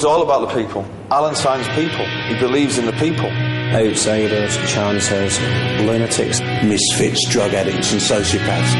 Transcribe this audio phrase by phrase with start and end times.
[0.00, 0.82] It's all about the people.
[1.10, 2.06] Alan signs people.
[2.32, 3.28] He believes in the people.
[3.28, 5.38] Outsiders, chancers,
[5.84, 8.74] lunatics, misfits, drug addicts, and sociopaths.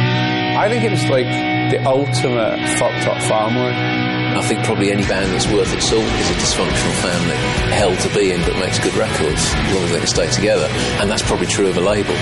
[0.56, 1.26] I think it was like
[1.72, 3.68] the ultimate fucked up family.
[3.68, 7.36] I think probably any band that's worth its salt is a dysfunctional family,
[7.76, 10.68] hell to be in, but makes good records as long as they can stay together.
[11.02, 12.14] And that's probably true of a label.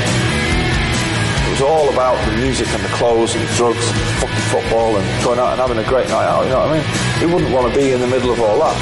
[1.58, 5.02] It was all about the music and the clothes and drugs and fucking football and
[5.24, 6.86] going out and having a great night out, you know what I mean?
[7.18, 8.78] He wouldn't want to be in the middle of all that.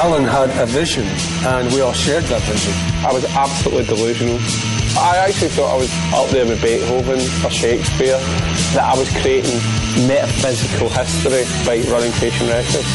[0.00, 1.04] Alan had a vision
[1.44, 2.72] and we all shared that vision.
[3.04, 4.40] I was absolutely delusional.
[4.96, 8.16] I actually thought I was up there with Beethoven or Shakespeare,
[8.72, 9.60] that I was creating
[10.08, 12.88] metaphysical history by running Creation Records.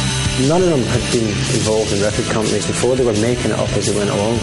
[0.50, 3.70] None of them had been involved in record companies before, they were making it up
[3.78, 4.42] as they went along.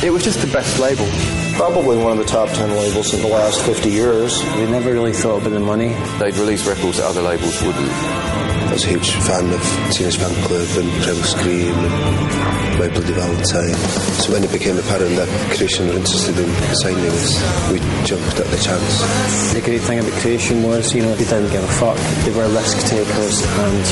[0.00, 1.08] It was just the best label.
[1.56, 4.40] Probably one of the top 10 labels in the last 50 years.
[4.54, 5.88] We never really thought about the money.
[6.20, 7.90] They'd release records that other labels wouldn't.
[7.90, 9.60] I was a huge fan of
[9.90, 13.74] Teenage Fan Club and Primal Scream and My Bloody Valentine.
[14.22, 15.26] So when it became apparent that
[15.56, 16.46] Creation were interested in
[16.78, 17.34] signing us,
[17.72, 19.52] we jumped at the chance.
[19.52, 21.98] The great thing about Creation was, you know, they didn't give a fuck.
[22.22, 23.82] They were risk takers and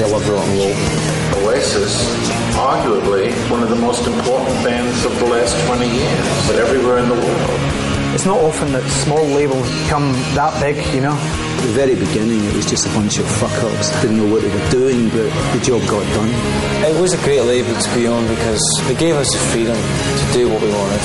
[0.00, 1.33] they loved rock and roll.
[1.44, 1.92] Oasis,
[2.56, 7.08] arguably one of the most important bands of the last 20 years, but everywhere in
[7.08, 7.84] the world.
[8.14, 11.12] It's not often that small labels become that big, you know.
[11.12, 13.90] At the very beginning, it was just a bunch of fuck-ups.
[14.00, 16.30] Didn't know what they were doing, but the job got done.
[16.86, 20.24] It was a great label to be on because they gave us the freedom to
[20.32, 21.02] do what we wanted.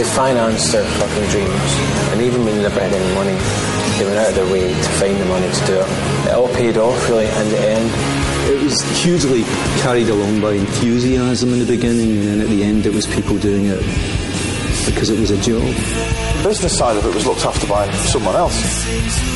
[0.00, 1.70] They financed our fucking dreams,
[2.16, 3.36] and even when they never had any money,
[4.00, 5.88] they went out of their way to find the money to do it.
[6.26, 8.17] It all paid off, really, in the end.
[8.48, 9.42] It was hugely
[9.82, 13.36] carried along by enthusiasm in the beginning, and then at the end, it was people
[13.36, 13.78] doing it
[14.86, 15.62] because it was a job.
[15.62, 18.56] The business side of it was looked after by someone else.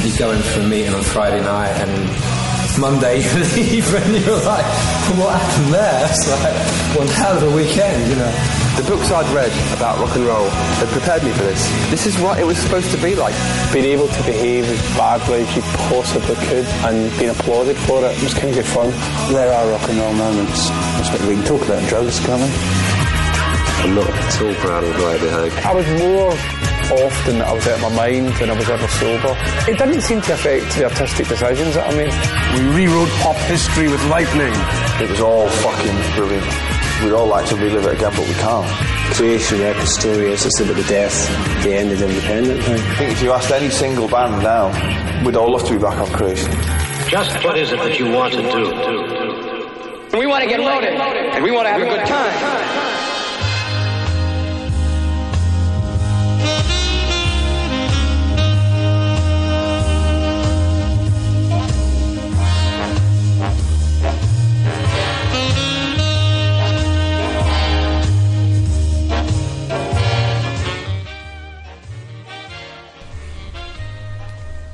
[0.02, 2.41] You go in for a meeting on Friday night and
[2.82, 4.66] Monday you leave and you're like,
[5.14, 6.02] what happened there?
[6.10, 8.32] It's like one hell of a weekend, you know.
[8.74, 10.48] The books I'd read about rock and roll
[10.82, 11.62] had prepared me for this.
[11.90, 13.34] This is what it was supposed to be like.
[13.72, 15.62] Being able to behave as badly as you
[15.94, 18.90] possibly could and being applauded for it was kind of good fun.
[19.32, 20.68] There are rock and roll moments.
[20.68, 22.50] I suppose we can talk about drugs, can't we?
[23.86, 25.66] I'm not at all proud of the way I behaved.
[25.66, 26.34] I was more
[27.00, 29.34] often that I was out of my mind than I was ever sober.
[29.70, 32.12] It didn't seem to affect the artistic decisions that I made.
[32.54, 34.52] We rewrote pop history with lightning.
[35.00, 36.46] It was all fucking brilliant.
[37.02, 38.66] We'd all like to relive it again, but we can't.
[39.14, 41.14] Creation record story is it's about the death,
[41.64, 42.78] the end of the independent thing.
[42.80, 44.70] I think if you asked any single band now,
[45.24, 46.50] we'd all love to be back on Creation.
[47.08, 50.18] Just what is it that you want to do?
[50.18, 52.61] We want to get loaded, and we want to have a good time.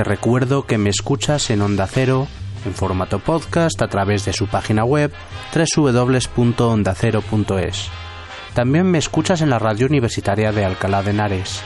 [0.00, 2.26] Te recuerdo que me escuchas en Onda Cero,
[2.64, 5.12] en formato podcast, a través de su página web
[5.76, 7.88] www.ondacero.es.
[8.54, 11.60] También me escuchas en la radio universitaria de Alcalá de Henares.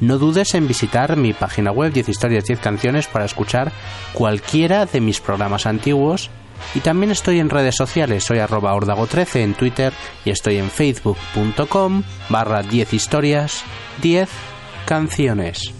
[0.00, 3.70] No dudes en visitar mi página web 10 historias 10 canciones para escuchar
[4.14, 6.30] cualquiera de mis programas antiguos
[6.74, 9.92] y también estoy en redes sociales, soy arroba ordago13 en Twitter
[10.24, 13.64] y estoy en facebook.com barra 10 historias
[14.00, 14.30] 10
[14.86, 15.74] canciones.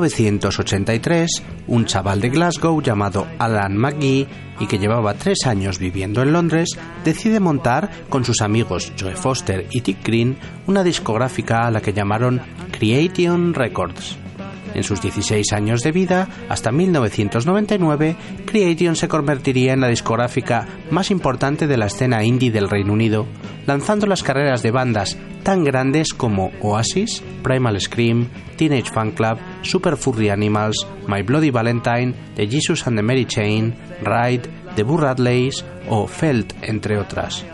[0.00, 4.26] 1983, un chaval de Glasgow llamado Alan McGee
[4.58, 6.70] y que llevaba tres años viviendo en Londres,
[7.04, 10.36] decide montar con sus amigos Joe Foster y Dick Green
[10.66, 12.40] una discográfica a la que llamaron
[12.70, 14.16] Creation Records.
[14.74, 18.16] En sus 16 años de vida, hasta 1999,
[18.46, 23.26] Creation se convertiría en la discográfica más importante de la escena indie del Reino Unido,
[23.66, 29.96] lanzando las carreras de bandas tan grandes como Oasis, Primal Scream, Teenage Fan Club, Super
[29.96, 35.64] Furry Animals, My Bloody Valentine, The Jesus and the Mary Chain, Ride, The Burr Radleys
[35.88, 37.44] o Felt, entre otras.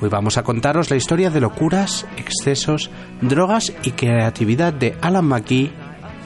[0.00, 2.90] Hoy vamos a contaros la historia de locuras, excesos,
[3.20, 5.70] drogas y creatividad de Alan McGee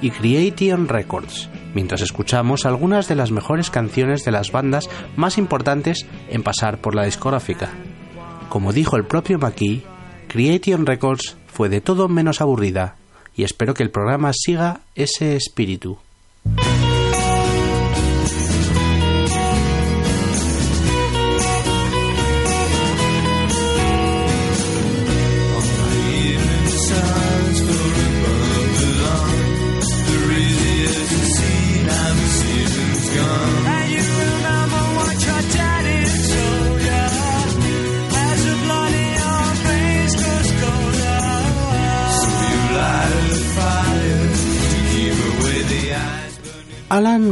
[0.01, 6.07] y Creation Records, mientras escuchamos algunas de las mejores canciones de las bandas más importantes
[6.29, 7.71] en pasar por la discográfica.
[8.49, 9.83] Como dijo el propio McKee,
[10.29, 12.97] Creation Records fue de todo menos aburrida,
[13.35, 15.99] y espero que el programa siga ese espíritu.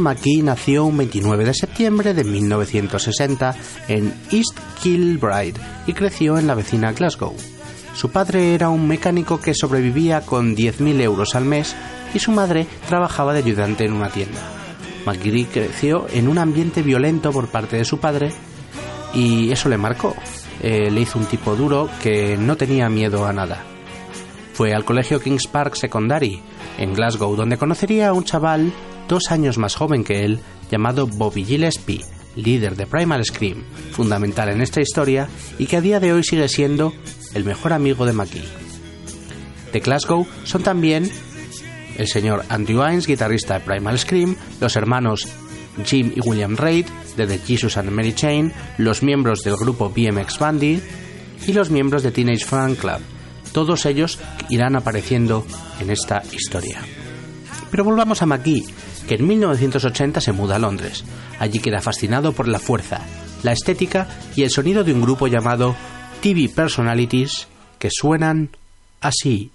[0.05, 3.55] McKee nació un 29 de septiembre de 1960
[3.87, 7.35] en East Kilbride y creció en la vecina Glasgow.
[7.95, 11.75] Su padre era un mecánico que sobrevivía con 10.000 euros al mes
[12.13, 14.41] y su madre trabajaba de ayudante en una tienda.
[15.07, 18.31] McGee creció en un ambiente violento por parte de su padre
[19.11, 20.15] y eso le marcó.
[20.61, 23.63] Eh, le hizo un tipo duro que no tenía miedo a nada.
[24.53, 26.43] Fue al colegio Kings Park Secondary
[26.77, 28.71] en Glasgow donde conocería a un chaval
[29.07, 32.03] dos años más joven que él llamado Bobby Gillespie,
[32.35, 36.47] líder de Primal Scream, fundamental en esta historia y que a día de hoy sigue
[36.47, 36.93] siendo
[37.33, 38.43] el mejor amigo de McGee.
[39.71, 41.09] De Glasgow son también
[41.97, 45.27] el señor Andrew Hines, guitarrista de Primal Scream, los hermanos
[45.83, 46.85] Jim y William Reid
[47.17, 50.81] de The Jesus and Mary Chain, los miembros del grupo BMX Bandy
[51.45, 52.99] y los miembros de Teenage Fan Club.
[53.51, 54.19] Todos ellos
[54.49, 55.45] irán apareciendo
[55.79, 56.81] en esta historia.
[57.71, 58.65] Pero volvamos a McGee,
[59.07, 61.03] que en 1980 se muda a Londres.
[61.39, 63.01] Allí queda fascinado por la fuerza,
[63.43, 65.75] la estética y el sonido de un grupo llamado
[66.21, 67.47] TV Personalities
[67.79, 68.49] que suenan
[69.01, 69.51] así.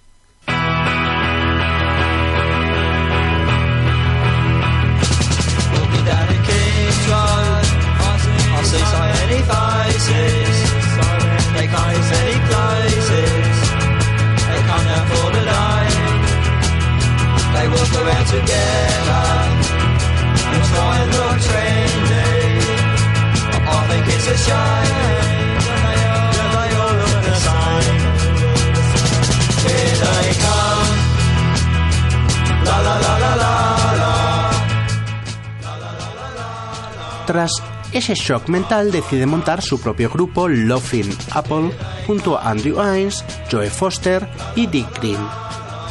[37.93, 41.71] Ese shock mental decide montar su propio grupo Laughing Apple
[42.05, 45.19] junto a Andrew Hines, Joe Foster y Dick Green.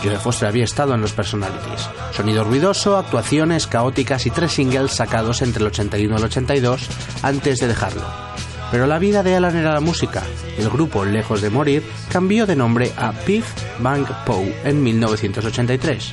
[0.03, 1.89] Joe Foster había estado en los Personalities.
[2.13, 6.89] Sonido ruidoso, actuaciones caóticas y tres singles sacados entre el 81 y el 82
[7.23, 8.30] antes de dejarlo.
[8.71, 10.23] Pero la vida de Alan era la música.
[10.57, 13.47] El grupo, lejos de morir, cambió de nombre a Biff
[13.81, 16.13] Bang Poe en 1983.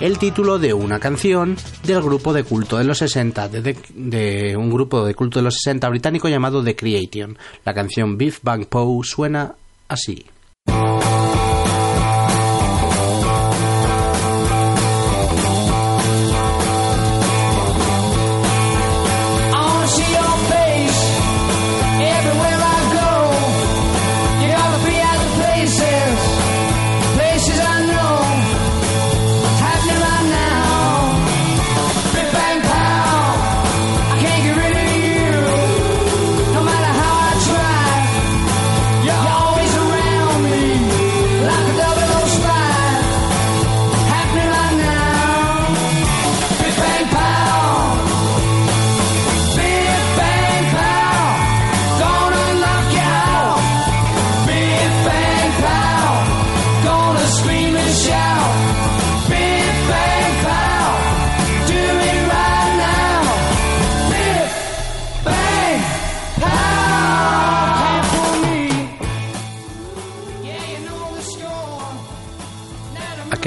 [0.00, 5.04] El título de una canción del grupo de culto de los 60, de, un grupo
[5.04, 7.36] de culto de los 60 británico llamado The Creation.
[7.64, 9.54] La canción Biff Bang Poe suena
[9.88, 10.24] así.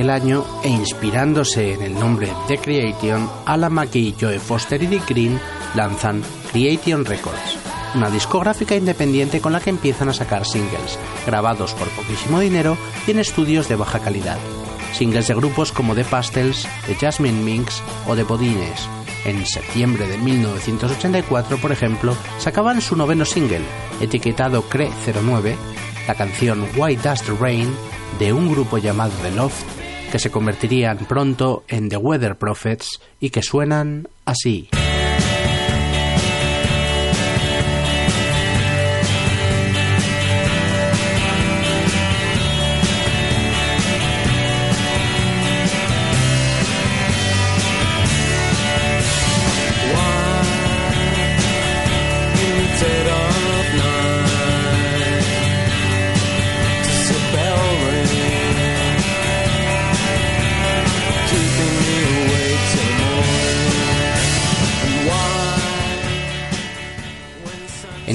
[0.08, 5.10] Aquel año e inspirándose en el nombre de Creation, Alan McKee, Joe Foster y Dick
[5.10, 5.40] Green
[5.76, 7.58] lanzan Creation Records,
[7.94, 13.12] una discográfica independiente con la que empiezan a sacar singles, grabados por poquísimo dinero y
[13.12, 14.38] en estudios de baja calidad.
[14.94, 18.88] Singles de grupos como The Pastels, The Jasmine Minks o The Bodines.
[19.26, 23.66] En septiembre de 1984, por ejemplo, sacaban su noveno single,
[24.00, 25.58] etiquetado CRE 09,
[26.08, 27.76] la canción Why Does the Rain,
[28.20, 29.77] de un grupo llamado The Loft,
[30.12, 34.70] que se convertirían pronto en The Weather Prophets y que suenan así.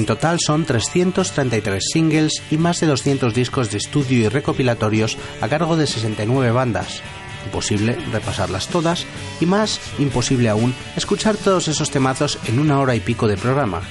[0.03, 5.47] En total son 333 singles y más de 200 discos de estudio y recopilatorios a
[5.47, 7.01] cargo de 69 bandas.
[7.45, 9.05] Imposible repasarlas todas
[9.39, 13.81] y más imposible aún escuchar todos esos temazos en una hora y pico de programa.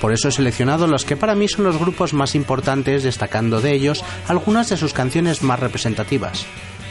[0.00, 3.72] Por eso he seleccionado los que para mí son los grupos más importantes, destacando de
[3.72, 6.46] ellos algunas de sus canciones más representativas.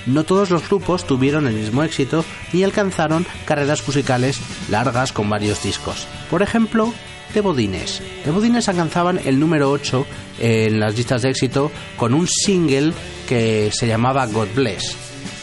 [0.06, 5.64] No todos los grupos tuvieron el mismo éxito ni alcanzaron carreras musicales largas con varios
[5.64, 6.06] discos.
[6.30, 6.94] Por ejemplo,
[7.34, 8.02] The Bodines.
[8.24, 10.06] The Bodines alcanzaban el número 8
[10.40, 12.94] en las listas de éxito con un single
[13.28, 14.96] que se llamaba God Bless,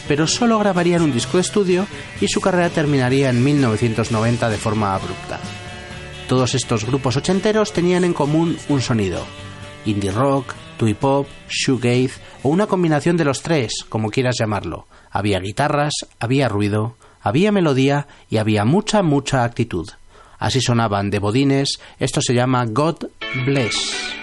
[0.07, 1.87] pero solo grabarían un disco de estudio
[2.21, 5.39] y su carrera terminaría en 1990 de forma abrupta.
[6.27, 9.23] Todos estos grupos ochenteros tenían en común un sonido,
[9.85, 14.87] indie rock, twee pop, shoegaze o una combinación de los tres, como quieras llamarlo.
[15.11, 19.89] Había guitarras, había ruido, había melodía y había mucha, mucha actitud.
[20.39, 23.05] Así sonaban de bodines, esto se llama God
[23.45, 24.14] Bless.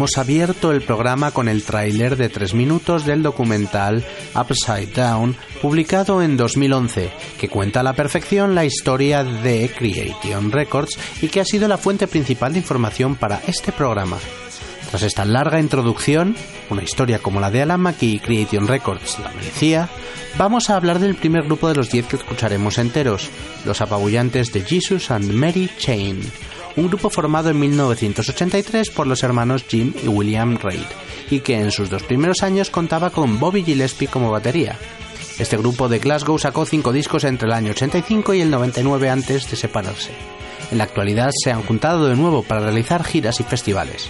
[0.00, 4.02] Hemos abierto el programa con el tráiler de tres minutos del documental
[4.34, 10.98] Upside Down, publicado en 2011, que cuenta a la perfección la historia de Creation Records
[11.20, 14.16] y que ha sido la fuente principal de información para este programa.
[14.88, 16.34] Tras esta larga introducción,
[16.70, 19.90] una historia como la de Alan y Creation Records la merecía,
[20.38, 23.28] vamos a hablar del primer grupo de los 10 que escucharemos enteros,
[23.66, 26.22] los apabullantes de Jesus and Mary Chain,
[26.76, 30.86] un grupo formado en 1983 por los hermanos Jim y William Reid,
[31.30, 34.78] y que en sus dos primeros años contaba con Bobby Gillespie como batería.
[35.38, 39.50] Este grupo de Glasgow sacó cinco discos entre el año 85 y el 99 antes
[39.50, 40.10] de separarse.
[40.70, 44.08] En la actualidad se han juntado de nuevo para realizar giras y festivales,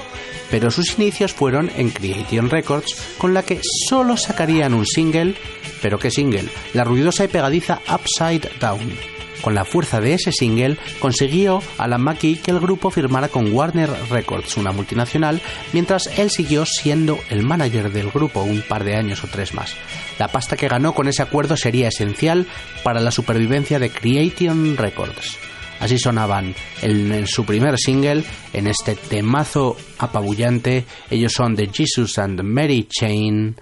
[0.50, 5.36] pero sus inicios fueron en Creation Records, con la que solo sacarían un single,
[5.80, 9.19] pero qué single, la ruidosa y pegadiza Upside Down.
[9.42, 13.90] Con la fuerza de ese single consiguió Alan McKee que el grupo firmara con Warner
[14.10, 15.40] Records, una multinacional,
[15.72, 19.74] mientras él siguió siendo el manager del grupo un par de años o tres más.
[20.18, 22.46] La pasta que ganó con ese acuerdo sería esencial
[22.82, 25.38] para la supervivencia de Creation Records.
[25.80, 30.84] Así sonaban en, su primer single, en este temazo apabullante.
[31.10, 33.56] Ellos son The Jesus and Mary Chain,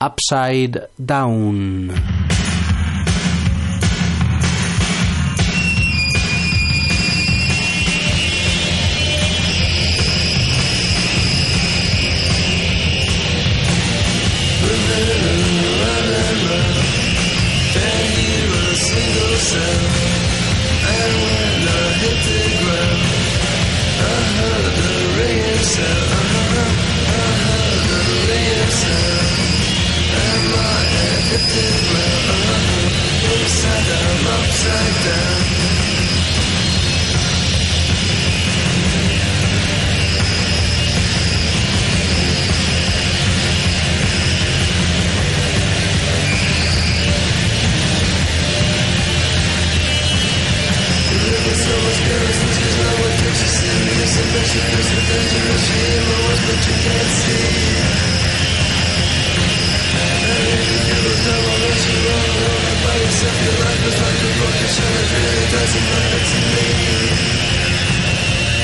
[0.00, 1.92] Upside Down.
[54.56, 57.50] Surface of the surface halo was you can't see
[60.00, 64.20] And if you the devil that you run around by yourself Your life is like
[64.24, 64.32] a
[65.36, 66.68] It doesn't matter to me.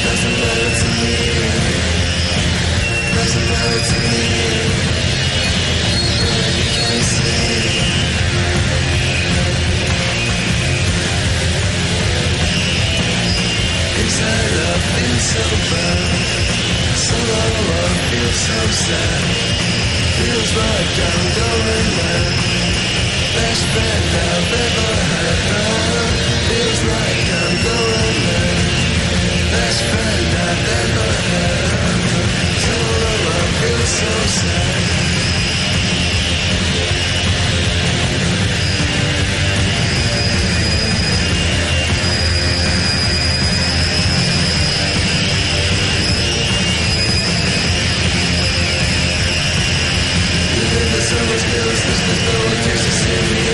[0.00, 1.12] Doesn't matter to me
[3.12, 4.91] Doesn't matter to me.
[15.22, 15.38] so
[15.70, 19.22] bad So all alone feels so sad
[20.18, 22.34] Feels like I'm going mad
[23.38, 26.10] Best friend I've ever had
[26.48, 28.66] Feels like I'm going mad
[29.54, 32.02] Best friend I've ever had
[32.66, 32.74] So
[33.14, 34.12] I feels so
[34.42, 35.12] sad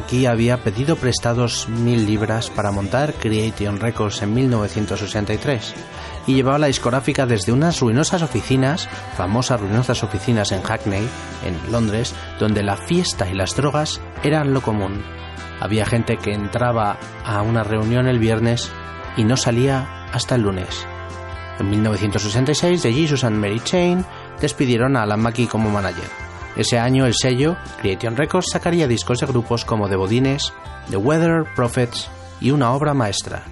[0.05, 5.73] McKee había pedido prestados mil libras para montar Creation Records en 1963
[6.27, 8.87] y llevaba la discográfica desde unas ruinosas oficinas,
[9.17, 11.07] famosas ruinosas oficinas en Hackney,
[11.43, 15.03] en Londres, donde la fiesta y las drogas eran lo común.
[15.59, 18.71] Había gente que entraba a una reunión el viernes
[19.17, 20.85] y no salía hasta el lunes.
[21.59, 24.05] En 1966, The Jesus and Mary Chain
[24.39, 26.24] despidieron a Alan McKee como manager.
[26.55, 30.53] Ese año el sello, Creation Records, sacaría discos de grupos como The Bodines,
[30.89, 33.43] The Weather Prophets y una obra maestra,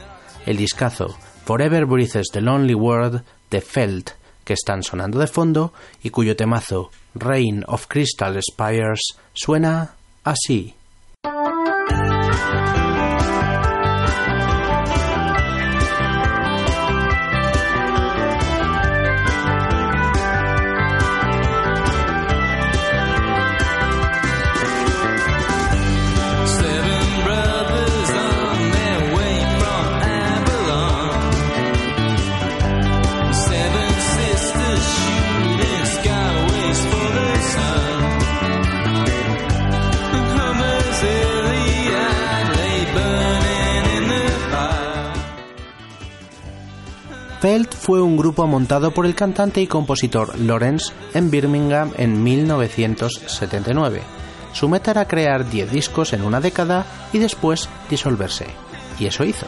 [0.45, 4.11] el discazo Forever Breathes the Lonely World de Felt,
[4.45, 9.01] que están sonando de fondo y cuyo temazo Rain of Crystal Spires
[9.33, 10.75] suena así.
[47.43, 54.01] Felt fue un grupo montado por el cantante y compositor Lawrence en Birmingham en 1979.
[54.53, 58.47] Su meta era crear 10 discos en una década y después disolverse.
[58.97, 59.47] Y eso hizo.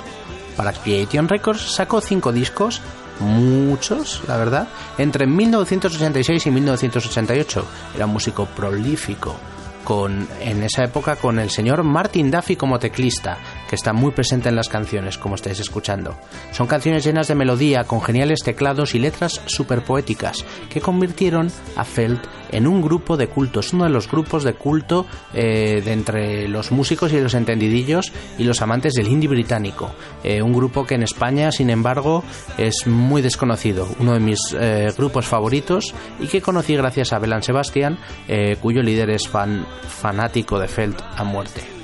[0.58, 2.82] Para Creation Records sacó 5 discos,
[3.22, 7.66] muchos, la verdad, entre 1986 y 1988.
[7.96, 9.38] Era un músico prolífico,
[9.86, 13.38] con, en esa época con el señor Martin Duffy como teclista,
[13.70, 16.18] que está muy presente en las canciones, como estáis escuchando.
[16.52, 21.84] Son canciones llenas de melodía, con geniales teclados y letras super poéticas, que convirtieron a
[21.84, 23.60] Felt en un grupo de culto.
[23.60, 28.12] Es uno de los grupos de culto eh, de entre los músicos y los entendidillos
[28.38, 29.92] y los amantes del indie británico.
[30.24, 32.24] Eh, un grupo que en España, sin embargo,
[32.58, 33.88] es muy desconocido.
[34.00, 37.98] Uno de mis eh, grupos favoritos y que conocí gracias a Belan Sebastian,
[38.28, 41.75] eh, cuyo líder es fan, fanático de Felt a muerte.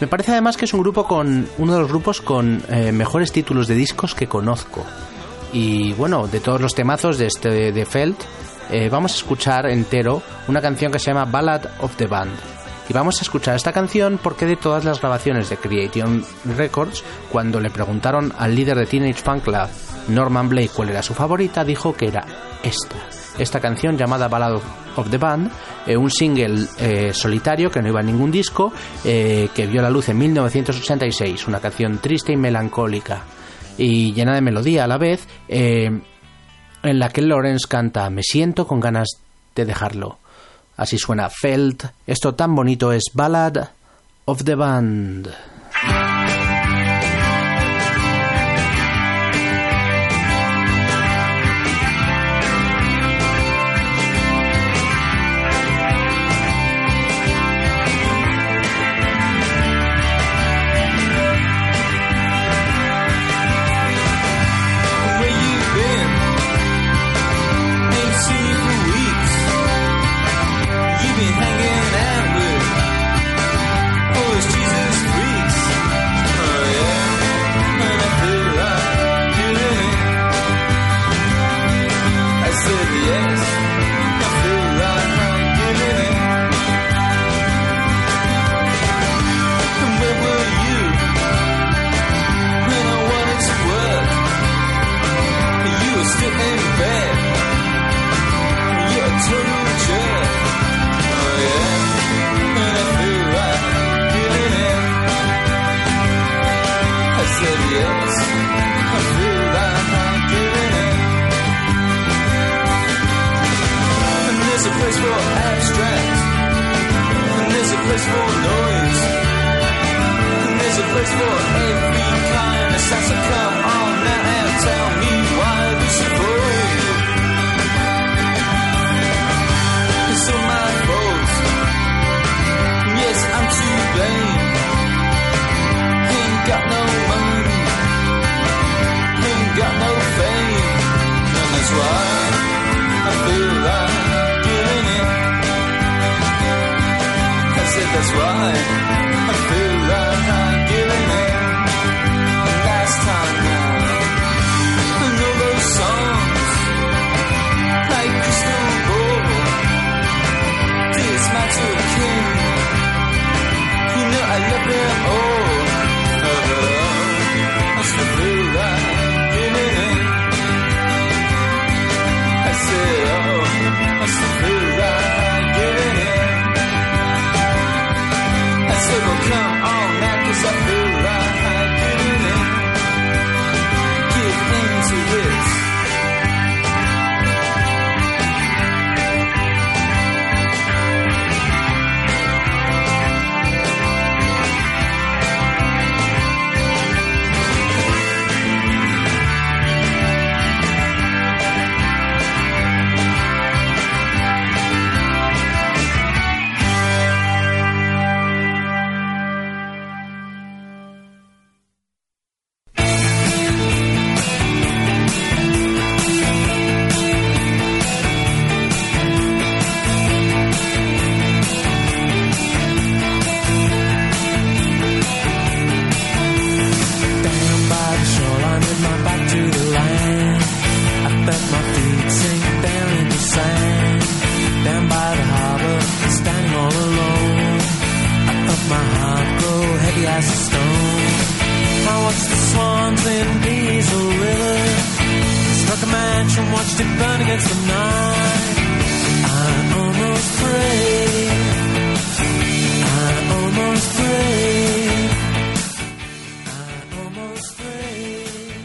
[0.00, 3.32] Me parece además que es un grupo con uno de los grupos con eh, mejores
[3.32, 4.84] títulos de discos que conozco.
[5.52, 8.20] Y bueno, de todos los temazos de este de Felt,
[8.70, 12.32] eh, vamos a escuchar entero una canción que se llama Ballad of the Band.
[12.88, 16.24] Y vamos a escuchar esta canción porque de todas las grabaciones de Creation
[16.56, 19.68] Records, cuando le preguntaron al líder de Teenage Fan Club,
[20.08, 22.24] Norman Blake, cuál era su favorita, dijo que era
[22.62, 24.60] esta esta canción llamada Ballad
[24.96, 25.50] of the Band,
[25.86, 28.72] eh, un single eh, solitario que no iba a ningún disco,
[29.04, 33.22] eh, que vio la luz en 1986, una canción triste y melancólica
[33.76, 36.02] y llena de melodía a la vez, en
[36.82, 39.08] la que Lawrence canta Me siento con ganas
[39.54, 40.18] de dejarlo.
[40.76, 43.68] Así suena Felt, esto tan bonito es Ballad
[44.24, 45.28] of the Band.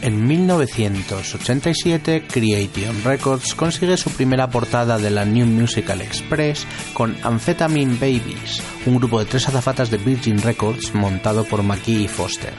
[0.04, 7.94] En 1987, Creation Records consigue su primera portada de la New Musical Express con Amphetamine
[7.94, 12.52] Babies, un grupo de tres azafatas de Virgin Records montado por McKee y Foster.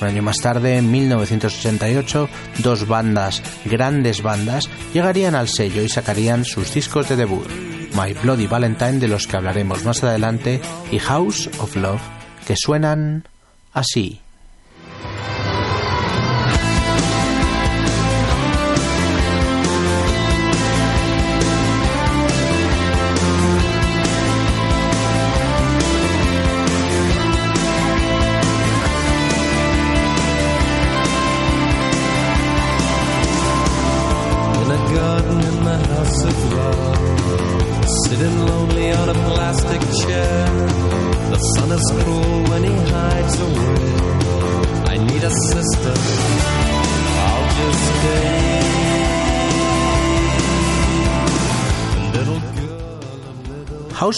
[0.00, 2.28] Un año más tarde, en 1988,
[2.64, 7.46] dos bandas, grandes bandas, llegarían al sello y sacarían sus discos de debut,
[7.94, 12.02] My Bloody Valentine de los que hablaremos más adelante y House of Love,
[12.44, 13.28] que suenan
[13.72, 14.21] así.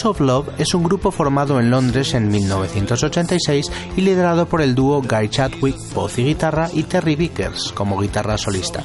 [0.04, 5.02] Of Love es un grupo formado en Londres en 1986 y liderado por el dúo
[5.02, 8.84] Guy Chadwick, voz y guitarra, y Terry Vickers como guitarra solista.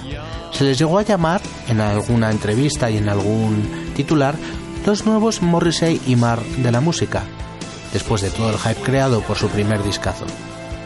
[0.52, 4.36] Se les llegó a llamar en alguna entrevista y en algún titular
[4.86, 7.24] los nuevos Morrissey y Marr de la música,
[7.92, 10.26] después de todo el hype creado por su primer discazo.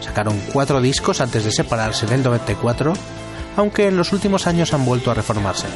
[0.02, 2.94] Sacaron cuatro discos antes de separarse en el 94,
[3.56, 5.68] aunque en los últimos años han vuelto a reformarse.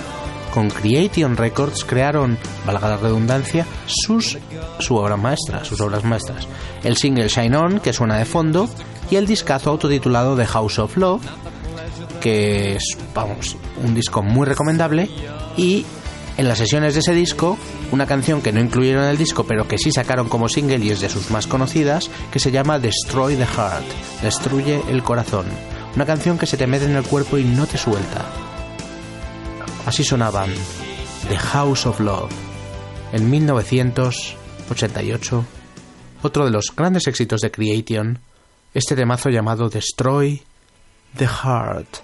[0.58, 4.40] Con Creation Records crearon, valga la redundancia, sus
[4.80, 5.16] su obra
[5.62, 6.48] sus obras maestras.
[6.84, 8.68] El single Shine On, que suena de fondo,
[9.12, 11.22] y el discazo autotitulado The House of Love,
[12.20, 15.12] que es, vamos, un disco muy recomendable,
[15.58, 15.86] y
[16.38, 17.56] en las sesiones de ese disco,
[17.92, 20.90] una canción que no incluyeron en el disco, pero que sí sacaron como single y
[20.90, 23.86] es de sus más conocidas, que se llama Destroy the Heart,
[24.24, 25.46] Destruye el Corazón.
[25.96, 28.47] Una canción que se te mete en el cuerpo y no te suelta.
[29.88, 30.54] Así sonaban
[31.30, 32.34] The House of Love
[33.14, 35.46] en 1988,
[36.24, 38.20] otro de los grandes éxitos de Creation,
[38.74, 40.44] este temazo llamado Destroy
[41.16, 42.00] the Heart.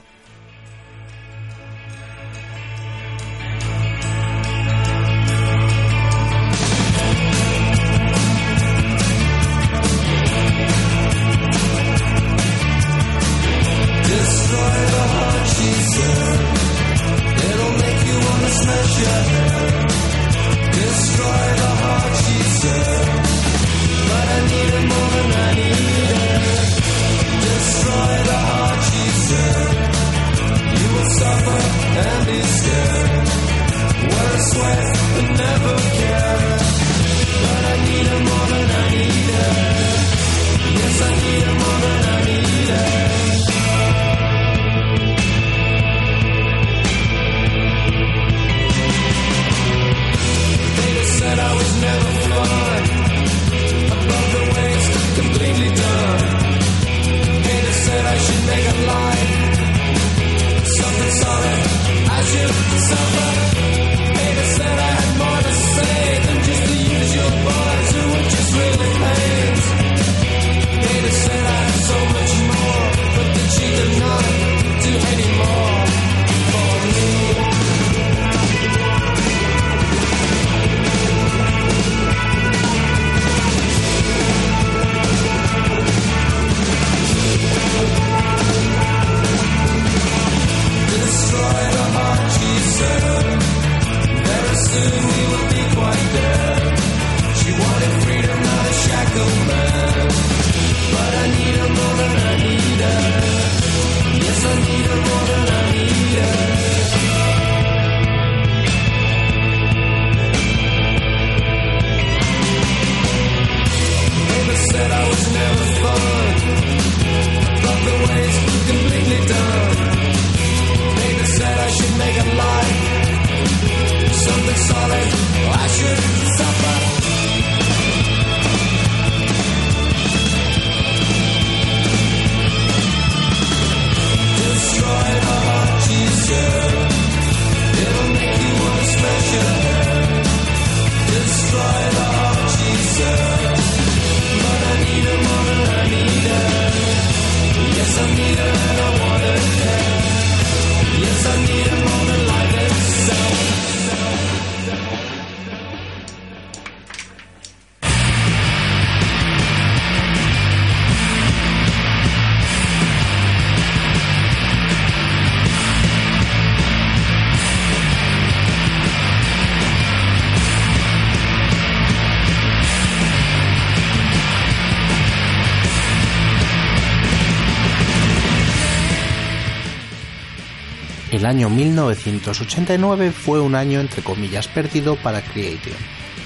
[181.34, 185.76] Año 1989 fue un año entre comillas perdido para Creation.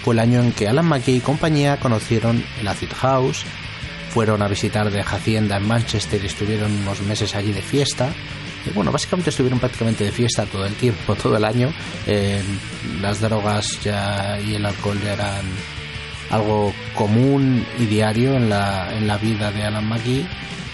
[0.04, 3.46] Fue el año en que Alan McKay y compañía conocieron el Acid House,
[4.10, 8.10] fueron a visitar de Hacienda en Manchester y estuvieron unos meses allí de fiesta.
[8.66, 11.72] Y bueno, básicamente estuvieron prácticamente de fiesta todo el tiempo, todo el año.
[12.06, 12.42] Eh,
[13.00, 15.46] las drogas ya y el alcohol eran
[16.30, 20.28] algo común y diario en la, en la vida de Alan McGee.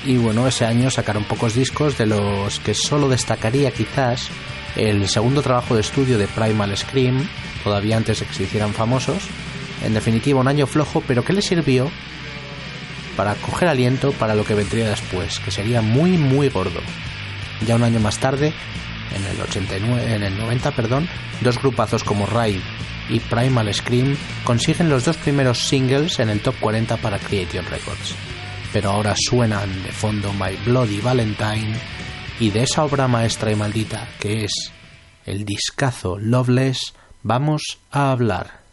[0.05, 4.29] Y bueno, ese año sacaron pocos discos, de los que solo destacaría quizás
[4.75, 7.27] el segundo trabajo de estudio de Primal Scream,
[7.63, 9.23] todavía antes de que se hicieran famosos.
[9.83, 11.89] En definitiva, un año flojo, pero que le sirvió
[13.15, 16.79] para coger aliento para lo que vendría después, que sería muy, muy gordo.
[17.65, 18.53] Ya un año más tarde,
[19.15, 21.07] En el 89, en el 90, perdón,
[21.41, 22.61] dos grupazos como Ride
[23.09, 28.15] y Primal Scream consiguen los dos primeros singles en el top 40 para Creation Records.
[28.71, 31.75] Pero ahora suenan de fondo My Bloody Valentine
[32.39, 34.71] y de esa obra maestra y maldita que es
[35.25, 38.63] el discazo Loveless vamos a hablar.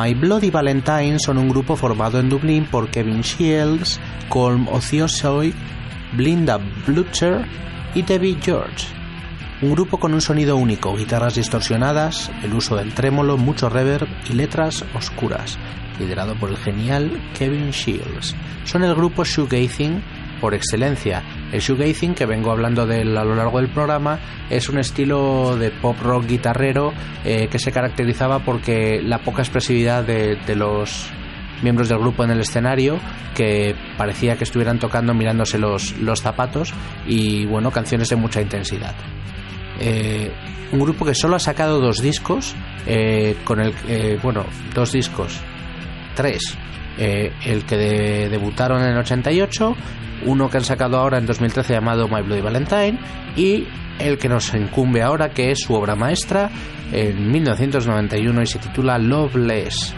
[0.00, 5.52] My Bloody Valentine son un grupo formado en Dublín por Kevin Shields, Colm Ociosoy,
[6.12, 7.44] Blinda Blucher
[7.96, 8.86] y Debbie George.
[9.60, 14.34] Un grupo con un sonido único, guitarras distorsionadas, el uso del trémolo, mucho reverb y
[14.34, 15.58] letras oscuras,
[15.98, 18.36] liderado por el genial Kevin Shields.
[18.62, 20.00] Son el grupo shoegazing
[20.40, 21.22] por excelencia.
[21.52, 24.18] El shoegazing, que vengo hablando de él a lo largo del programa,
[24.50, 26.92] es un estilo de pop rock guitarrero
[27.24, 31.10] eh, que se caracterizaba porque la poca expresividad de, los
[31.62, 32.98] miembros del grupo en el escenario
[33.34, 36.72] que parecía que estuvieran tocando mirándose los, los zapatos
[37.06, 38.94] y bueno, canciones de mucha intensidad.
[39.80, 40.32] Eh,
[40.72, 42.54] un grupo que solo ha sacado dos discos,
[42.86, 43.72] eh, con el,
[44.22, 45.40] bueno, dos discos,
[46.14, 46.58] tres,
[46.98, 49.76] eh, el que de- debutaron en el 88,
[50.26, 52.98] uno que han sacado ahora en 2013 llamado My Bloody Valentine
[53.36, 53.66] y
[53.98, 56.50] el que nos incumbe ahora que es su obra maestra
[56.92, 59.94] en 1991 y se titula Loveless.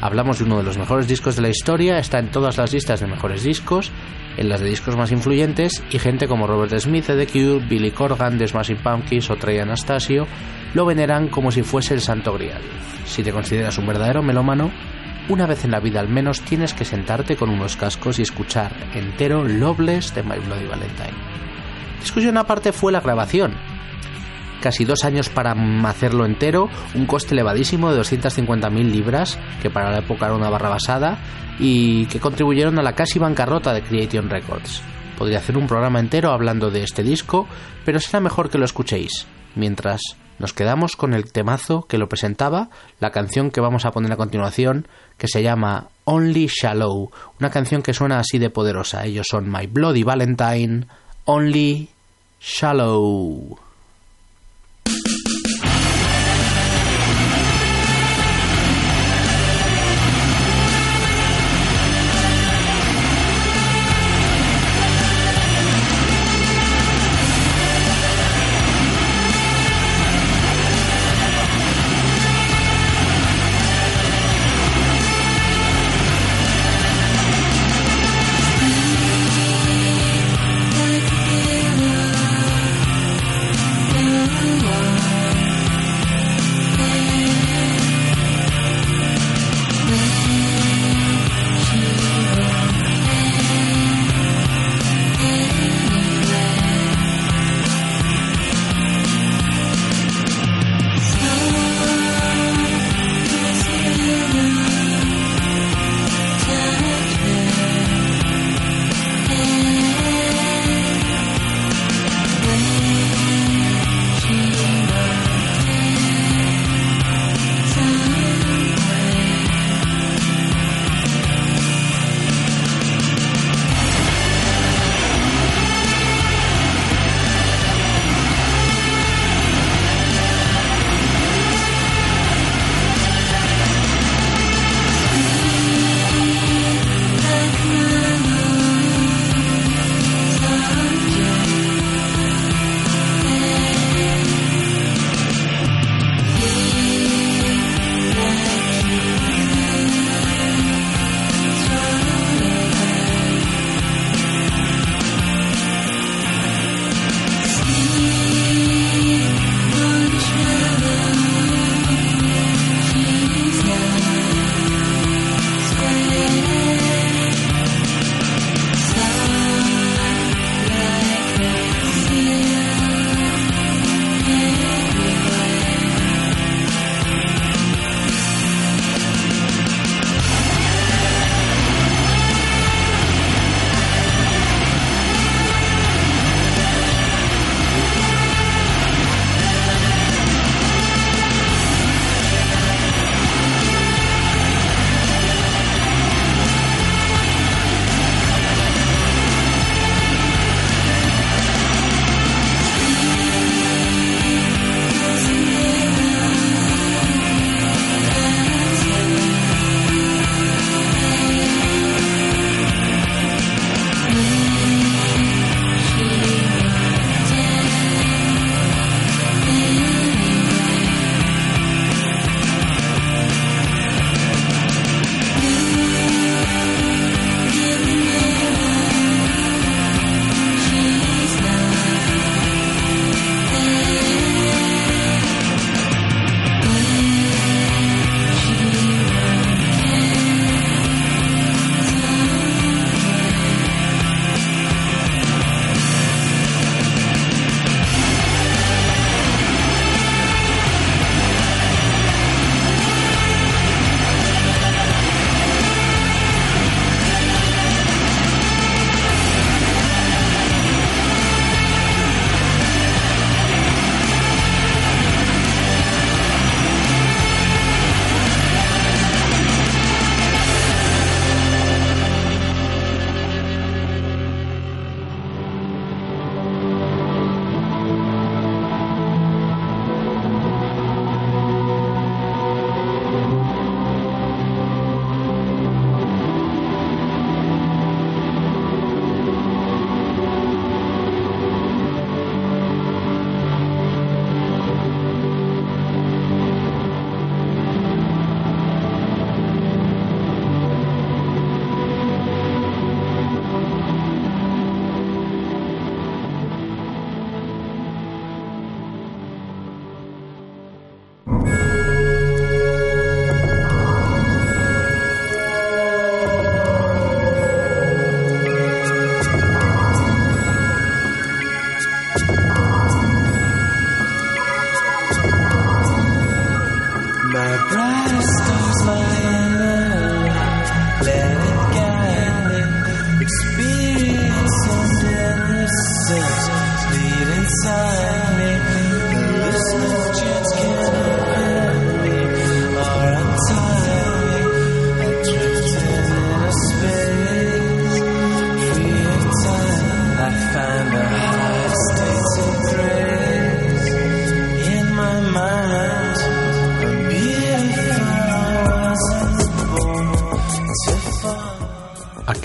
[0.00, 3.00] Hablamos de uno de los mejores discos de la historia, está en todas las listas
[3.00, 3.90] de mejores discos,
[4.36, 7.90] en las de discos más influyentes, y gente como Robert Smith de The Cure, Billy
[7.90, 10.26] Corgan de Smashing Pumpkins o Trey Anastasio
[10.74, 12.60] lo veneran como si fuese el santo grial.
[13.06, 14.70] Si te consideras un verdadero melómano,
[15.28, 18.72] una vez en la vida al menos tienes que sentarte con unos cascos y escuchar
[18.94, 21.14] entero Loveless de My Bloody Valentine.
[22.00, 23.54] Discusión aparte fue la grabación,
[24.60, 25.52] casi dos años para
[25.84, 30.68] hacerlo entero, un coste elevadísimo de 250.000 libras, que para la época era una barra
[30.68, 31.18] basada,
[31.58, 34.82] y que contribuyeron a la casi bancarrota de Creation Records.
[35.16, 37.48] Podría hacer un programa entero hablando de este disco,
[37.84, 40.00] pero será mejor que lo escuchéis, mientras
[40.38, 44.16] nos quedamos con el temazo que lo presentaba, la canción que vamos a poner a
[44.16, 44.86] continuación,
[45.18, 49.04] que se llama Only Shallow, una canción que suena así de poderosa.
[49.04, 50.86] Ellos son My Bloody Valentine,
[51.26, 51.90] Only
[52.40, 53.67] Shallow.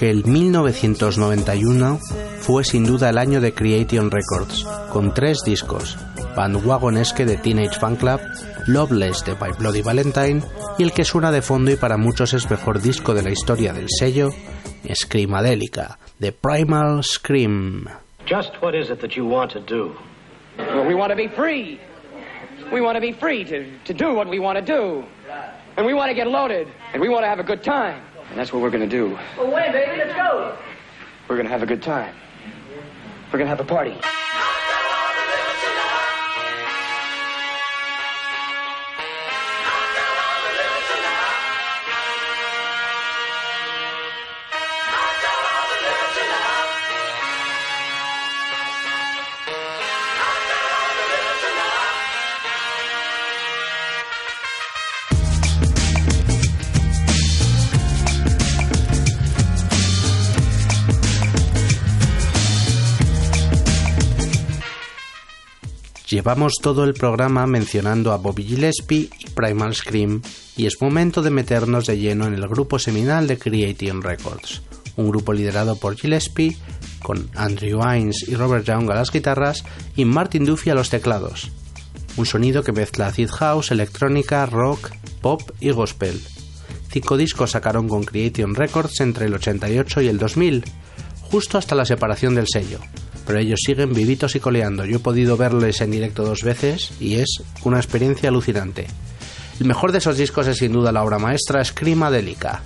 [0.03, 1.97] Que el 1991
[2.41, 5.97] fue sin duda el año de Creation Records, con tres discos,
[6.35, 8.19] Bandwagonesque de Teenage Fan Club,
[8.67, 10.41] Loveless de My Bloody Valentine
[10.77, 13.71] y el que suena de fondo y para muchos es mejor disco de la historia
[13.71, 14.31] del sello,
[14.93, 17.85] Screamadelica, de Primal Scream.
[18.29, 19.95] Just what is it that you want to do?
[20.57, 21.79] Well, we want to be free.
[22.73, 25.05] We want to be free to, to do what we want to do.
[25.77, 26.67] And we want to get loaded.
[26.91, 28.01] And we want to have a good time.
[28.33, 29.15] And that's what we're going to do.
[29.37, 29.95] Well, when, baby?
[29.95, 30.57] Let's go.
[31.27, 32.15] We're going to have a good time.
[33.27, 33.95] We're going to have a party.
[66.13, 70.21] Llevamos todo el programa mencionando a Bobby Gillespie y Primal Scream
[70.55, 74.61] y es momento de meternos de lleno en el grupo seminal de Creation Records,
[74.95, 76.55] un grupo liderado por Gillespie
[77.01, 79.63] con Andrew Hines y Robert Young a las guitarras
[79.95, 81.49] y Martin Duffy a los teclados.
[82.15, 86.21] Un sonido que mezcla acid house, electrónica, rock, pop y gospel.
[86.91, 90.63] Cinco discos sacaron con Creation Records entre el 88 y el 2000,
[91.33, 92.77] justo hasta la separación del sello
[93.25, 94.85] pero ellos siguen vivitos y coleando.
[94.85, 98.85] Yo he podido verles en directo dos veces y es una experiencia alucinante.
[99.59, 102.61] El mejor de esos discos es sin duda la obra maestra Screamadelica.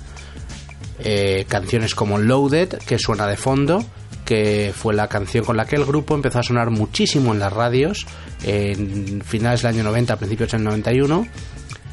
[1.00, 3.86] Eh, canciones como Loaded, que suena de fondo,
[4.26, 7.54] que fue la canción con la que el grupo empezó a sonar muchísimo en las
[7.54, 8.08] radios
[8.44, 11.28] en finales del año 90, principios del 91.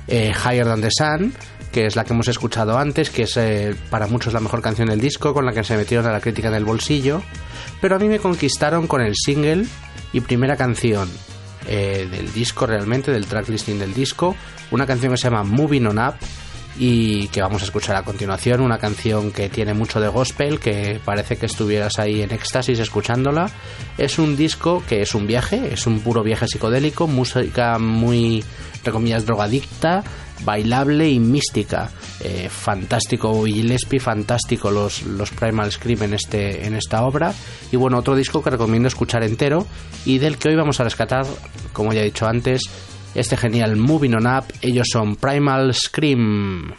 [0.09, 1.35] Eh, Higher Than the Sun,
[1.75, 4.91] que es la que hemos escuchado antes, que es eh, para muchos la mejor canción
[4.91, 7.21] del disco, con la que se metieron a la crítica en el bolsillo.
[7.81, 9.67] Pero a mí me conquistaron con el single
[10.13, 11.11] y primera canción
[11.67, 14.37] eh, del disco realmente, del tracklisting del disco,
[14.71, 16.15] una canción que se llama Moving On Up
[16.79, 21.01] y que vamos a escuchar a continuación, una canción que tiene mucho de gospel, que
[21.05, 23.51] parece que estuvieras ahí en éxtasis escuchándola.
[23.97, 28.45] Es un disco que es un viaje, es un puro viaje psicodélico, música muy,
[28.85, 30.03] entre drogadicta,
[30.45, 31.91] bailable y mística.
[32.21, 37.33] Eh, fantástico Gillespie, fantástico los, los Primal Scream en, este, en esta obra.
[37.71, 39.67] Y bueno, otro disco que recomiendo escuchar entero
[40.05, 41.25] y del que hoy vamos a rescatar,
[41.73, 42.63] como ya he dicho antes,
[43.15, 44.45] este genial Moving On Up.
[44.61, 46.75] Ellos son Primal Scream.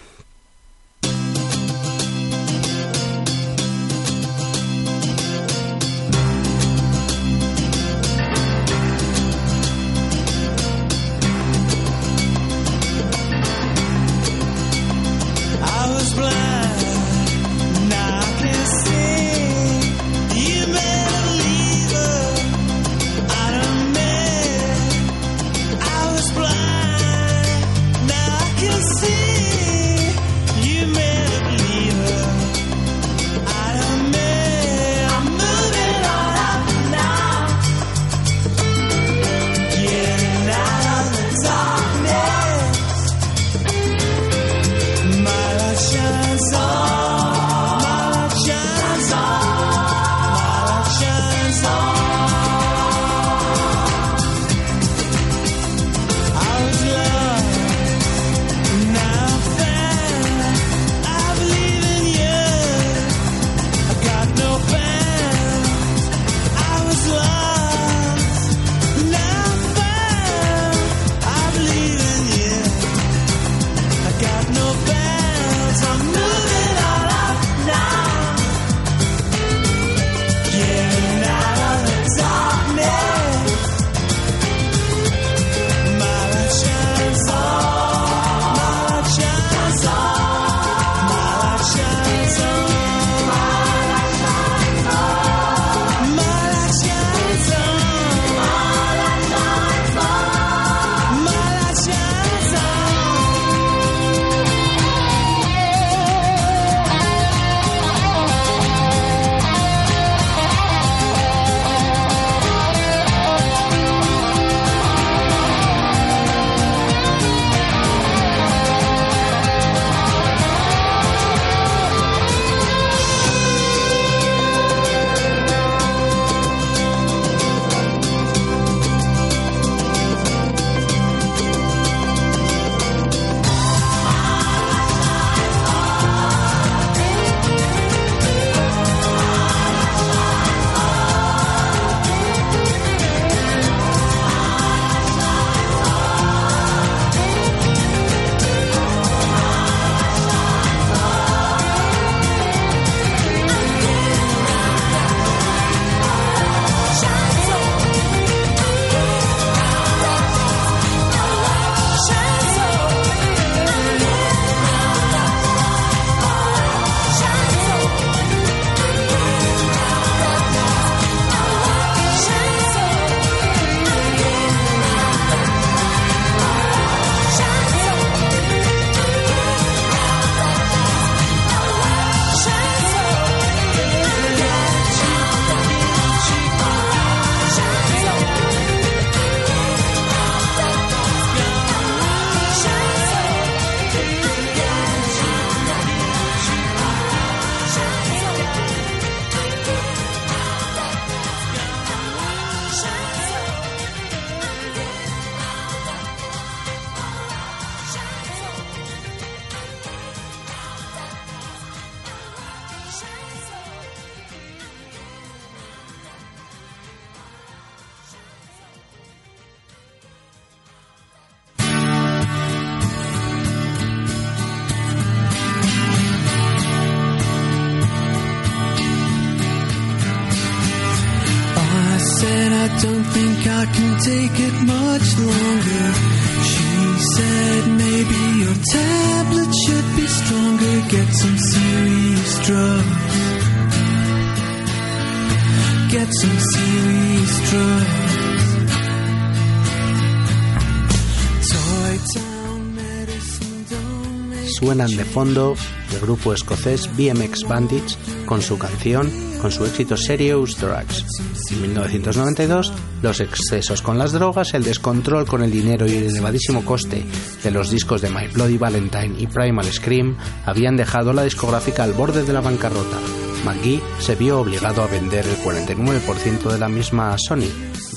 [255.15, 255.55] Fondo
[255.93, 259.09] el grupo escocés BMX Bandits con su canción,
[259.41, 261.05] con su éxito Serious Drugs.
[261.51, 266.65] En 1992, los excesos con las drogas, el descontrol con el dinero y el elevadísimo
[266.65, 267.05] coste
[267.41, 271.93] de los discos de My Bloody Valentine y Primal Scream habían dejado la discográfica al
[271.93, 272.97] borde de la bancarrota.
[273.45, 277.47] McGee se vio obligado a vender el 49% de la misma Sony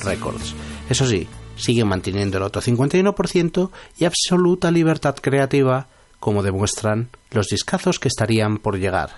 [0.05, 0.55] Records.
[0.89, 5.89] Eso sí, sigue manteniendo el otro 51% y absoluta libertad creativa,
[6.21, 9.11] como demuestran los discazos que estarían por llegar.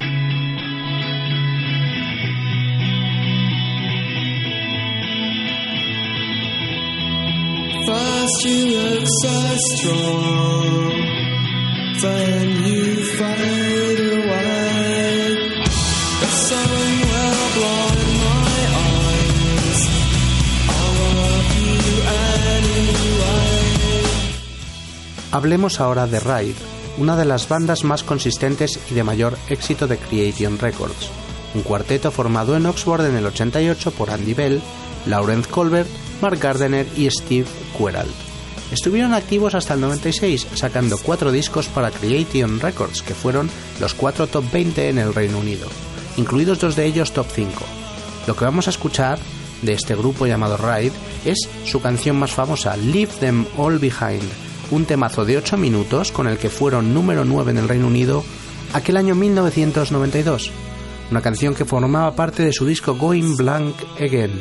[7.86, 9.36] First you look so
[9.74, 10.92] strong,
[12.02, 12.84] then you
[13.16, 15.34] fade away.
[16.20, 16.70] The sun
[17.10, 19.80] will blind my eyes.
[20.68, 20.82] I
[21.18, 21.76] love you
[22.54, 23.40] anyway.
[25.32, 26.54] Hablemos ahora de Ride,
[27.00, 31.08] una de las bandas más consistentes y de mayor éxito de Creation Records,
[31.54, 34.60] un cuarteto formado en Oxford en el 88 por Andy Bell,
[35.06, 35.88] Lawrence Colbert,
[36.20, 37.46] Mark Gardner y Steve
[37.76, 38.14] Queralt.
[38.70, 44.26] Estuvieron activos hasta el 96, sacando cuatro discos para Creation Records, que fueron los cuatro
[44.26, 45.68] top 20 en el Reino Unido,
[46.18, 47.50] incluidos dos de ellos top 5.
[48.26, 49.18] Lo que vamos a escuchar
[49.62, 50.92] de este grupo llamado Ride
[51.24, 56.26] es su canción más famosa, Leave Them All Behind, un temazo de 8 minutos con
[56.26, 58.24] el que fueron número 9 en el Reino Unido
[58.72, 60.50] aquel año 1992,
[61.10, 64.32] una canción que formaba parte de su disco Going Blank Again.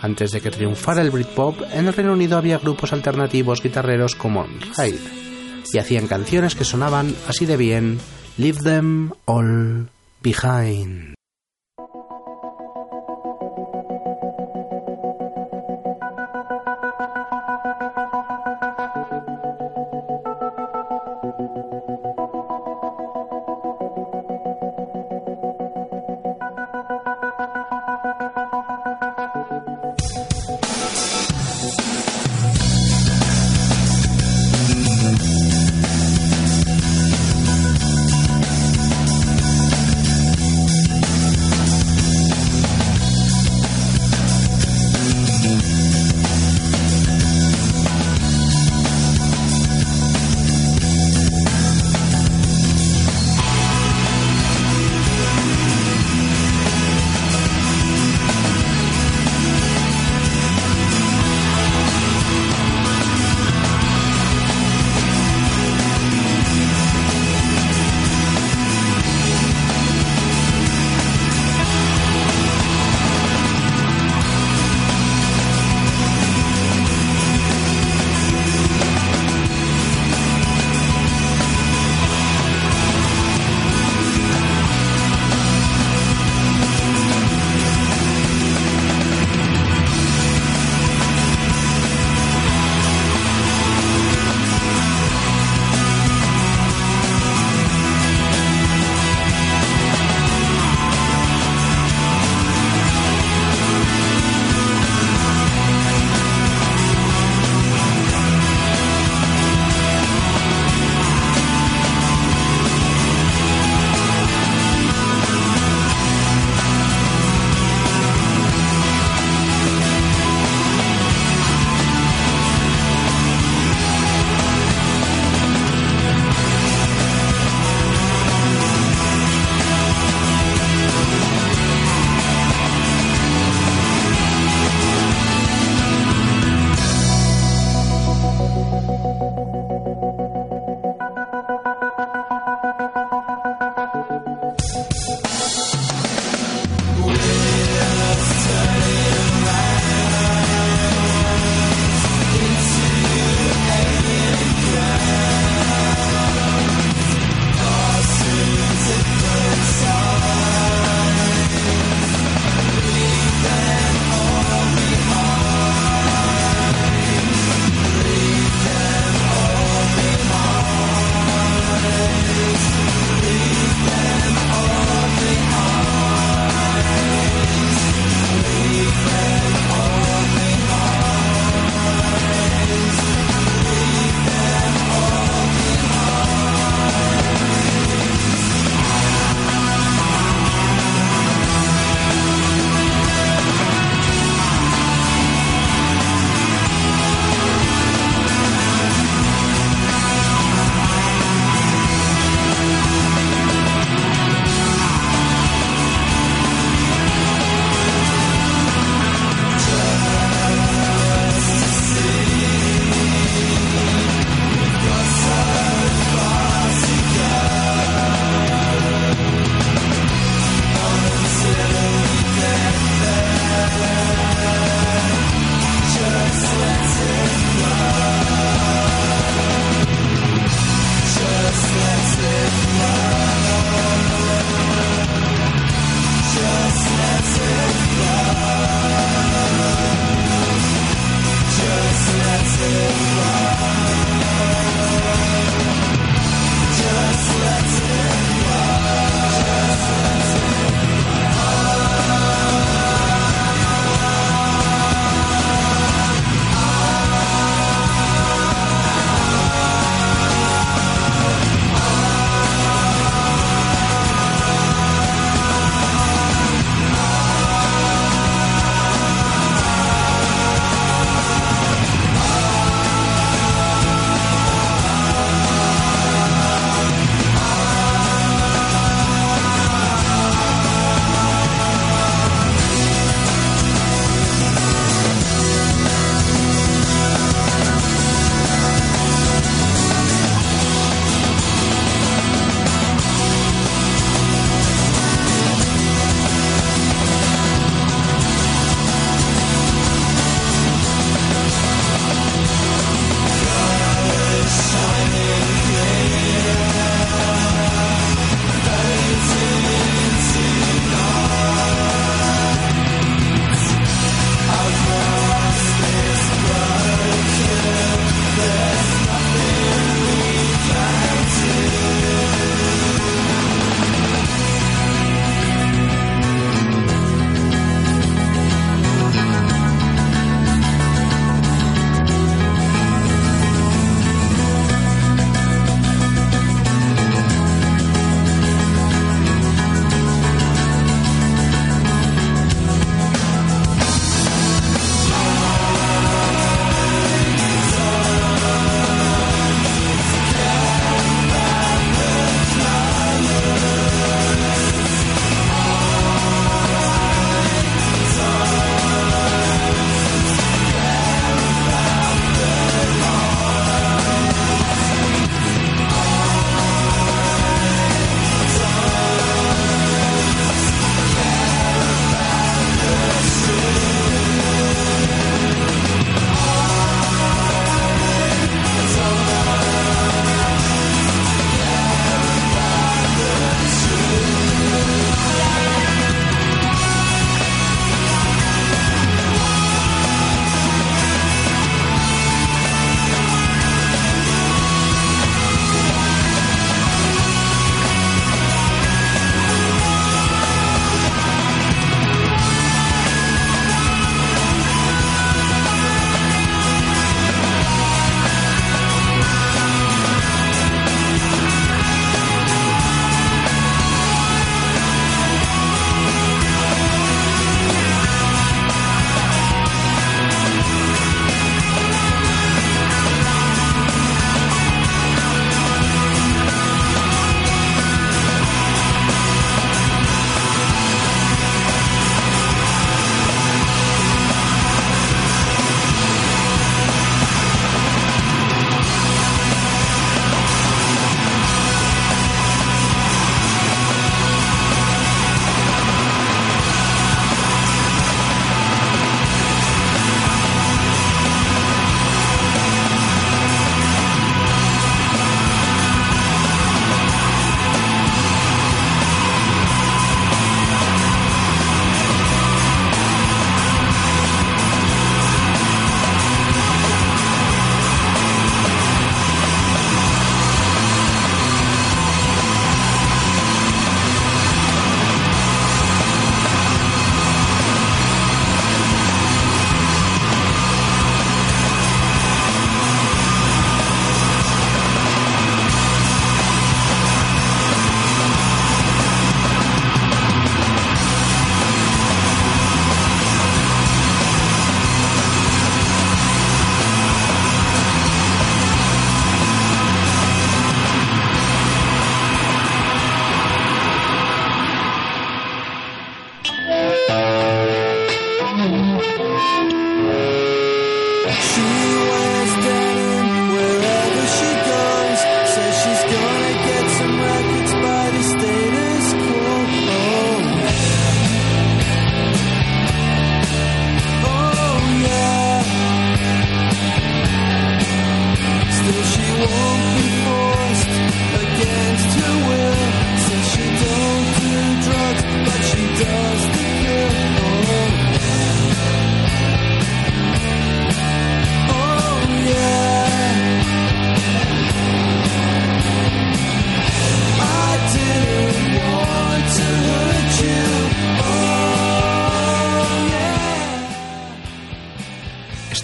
[0.00, 4.46] Antes de que triunfara el Britpop, en el Reino Unido había grupos alternativos guitarreros como
[4.76, 4.98] Ride,
[5.72, 7.98] y hacían canciones que sonaban así de bien,
[8.36, 9.90] Leave Them All
[10.22, 11.17] Behind.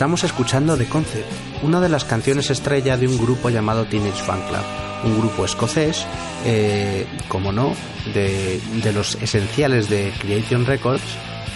[0.05, 1.27] Estamos escuchando The Concept,
[1.63, 4.61] una de las canciones estrella de un grupo llamado Teenage Fan Club,
[5.03, 6.05] un grupo escocés,
[6.45, 7.73] eh, como no,
[8.13, 11.03] de, de los esenciales de Creation Records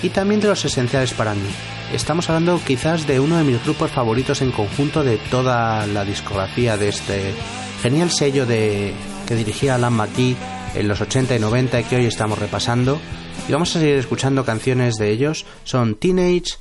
[0.03, 1.47] y también de los esenciales para mí.
[1.93, 6.79] Estamos hablando quizás de uno de mis grupos favoritos en conjunto de toda la discografía
[6.79, 7.35] de este
[7.83, 8.95] genial sello de,
[9.27, 10.39] que dirigía Alan McGee
[10.75, 12.99] en los 80 y 90 que hoy estamos repasando.
[13.47, 15.45] Y vamos a seguir escuchando canciones de ellos.
[15.65, 16.57] Son Teenage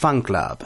[0.00, 0.58] Fan Club.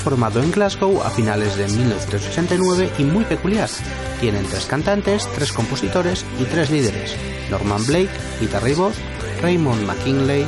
[0.00, 3.68] Formado en Glasgow a finales de 1989 y muy peculiar.
[4.20, 7.14] Tienen tres cantantes, tres compositores y tres líderes.
[7.50, 8.94] Norman Blake, guitarra y voz,
[9.42, 10.46] Raymond McKinley,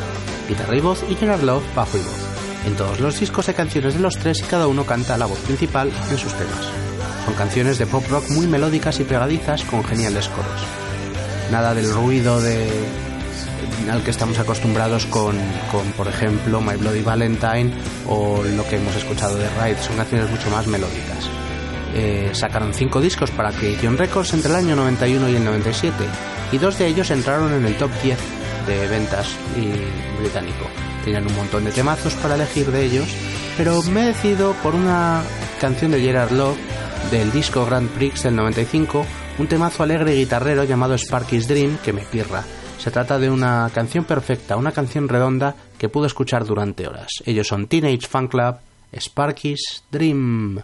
[0.48, 2.22] guitarra y voz y Gerard Love, bajo y voz.
[2.66, 5.38] En todos los discos hay canciones de los tres y cada uno canta la voz
[5.40, 6.70] principal en sus temas.
[7.24, 10.62] Son canciones de pop rock muy melódicas y pegadizas con geniales coros.
[11.50, 12.68] Nada del ruido de,
[13.90, 15.36] al que estamos acostumbrados con,
[15.70, 17.72] con, por ejemplo, My Bloody Valentine
[18.08, 19.82] o lo que hemos escuchado de Ride.
[19.82, 21.28] Son canciones mucho más melódicas.
[21.94, 25.94] Eh, sacaron cinco discos para Creation Records entre el año 91 y el 97
[26.52, 28.18] y dos de ellos entraron en el top 10
[28.66, 29.26] de ventas
[29.56, 30.66] y británico.
[31.04, 33.08] Tenían un montón de temazos para elegir de ellos,
[33.56, 35.22] pero me he decidido por una
[35.60, 36.58] canción de Gerard Love
[37.10, 39.04] del disco Grand Prix del 95,
[39.38, 42.44] un temazo alegre y guitarrero llamado Sparky's Dream que me pirra.
[42.82, 47.22] Se trata de una canción perfecta, una canción redonda que pude escuchar durante horas.
[47.24, 48.56] Ellos son Teenage Fan Club,
[48.92, 50.60] Sparky's Dream.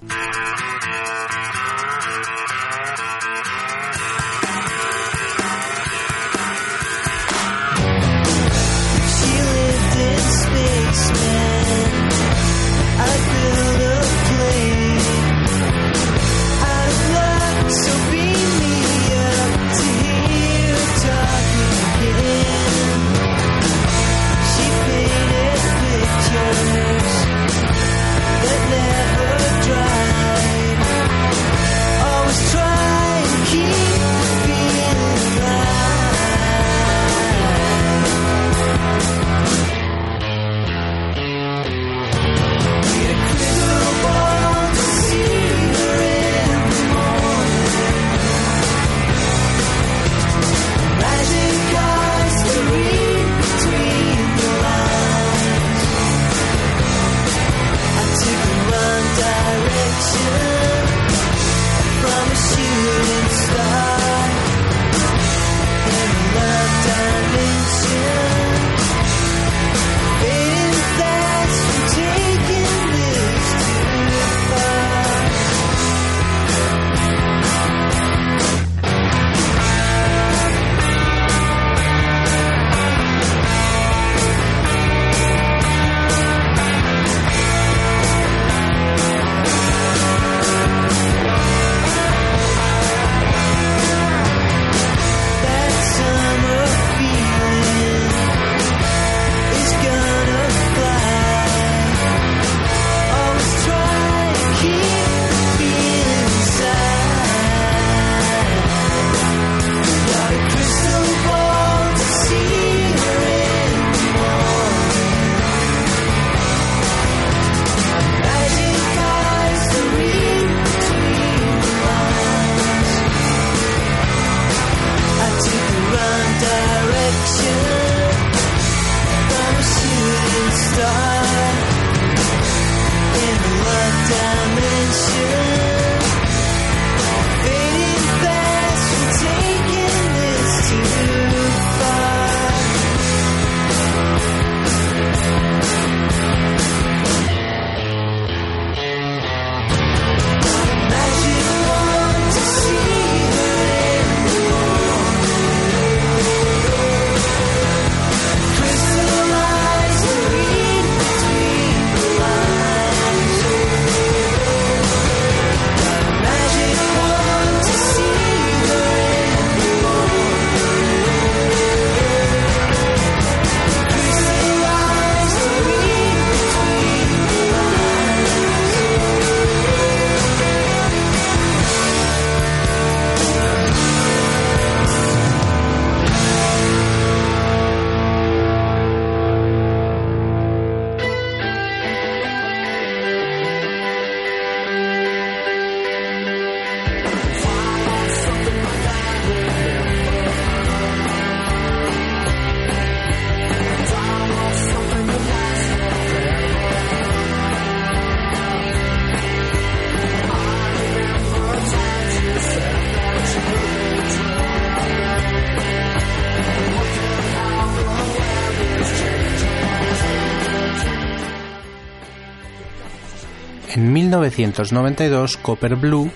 [224.39, 226.13] 1992, Copper Blue,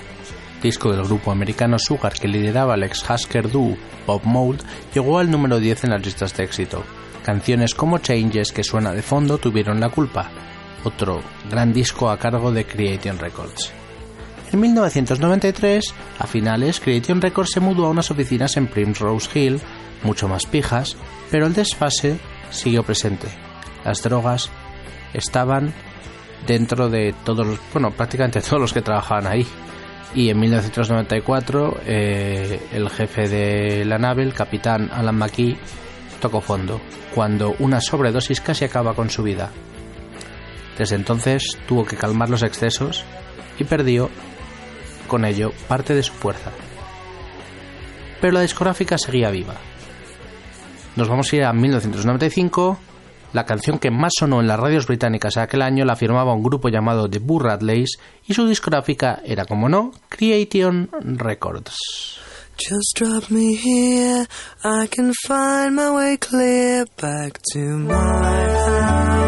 [0.63, 4.61] disco del grupo americano Sugar que lideraba el ex Husker Du Bob Mould,
[4.95, 6.85] llegó al número 10 en las listas de éxito.
[7.25, 10.31] Canciones como Changes, que suena de fondo, tuvieron la culpa.
[10.85, 11.21] Otro
[11.51, 13.73] gran disco a cargo de Creation Records.
[14.53, 19.61] En 1993, a finales, Creation Records se mudó a unas oficinas en Primrose Hill,
[20.05, 20.97] mucho más pijas,
[21.29, 22.21] pero el desfase
[22.51, 23.27] siguió presente.
[23.85, 24.49] Las drogas
[25.13, 25.75] estaban
[26.47, 29.47] dentro de todos los, bueno, prácticamente todos los que trabajaban ahí.
[30.15, 35.57] Y en 1994 eh, el jefe de la nave, el capitán Alan McKee,
[36.21, 36.81] tocó fondo,
[37.15, 39.51] cuando una sobredosis casi acaba con su vida.
[40.77, 43.05] Desde entonces tuvo que calmar los excesos
[43.59, 44.11] y perdió
[45.09, 46.51] con ello parte de su fuerza.
[48.21, 49.55] Pero la discográfica seguía viva.
[50.97, 52.79] Nos vamos a ir a 1995.
[53.33, 56.69] La canción que más sonó en las radios británicas aquel año la firmaba un grupo
[56.69, 61.75] llamado The Burr Radleys y su discográfica era, como no, Creation Records.
[62.59, 64.27] Just drop me here,
[64.63, 69.22] I can find my way clear back to my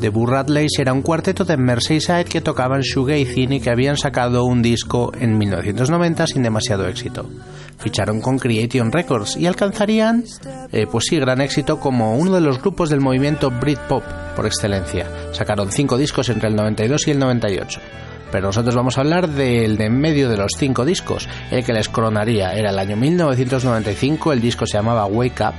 [0.00, 4.62] The Radleys era un cuarteto de Merseyside que tocaban shoegazing y que habían sacado un
[4.62, 7.28] disco en 1990 sin demasiado éxito.
[7.76, 10.24] Ficharon con Creation Records y alcanzarían,
[10.72, 14.02] eh, pues sí, gran éxito como uno de los grupos del movimiento Britpop
[14.34, 15.06] por excelencia.
[15.32, 17.80] Sacaron cinco discos entre el 92 y el 98.
[18.30, 21.72] Pero nosotros vamos a hablar del de en medio de los cinco discos, el que
[21.72, 22.54] les coronaría.
[22.54, 25.54] Era el año 1995, el disco se llamaba Wake Up.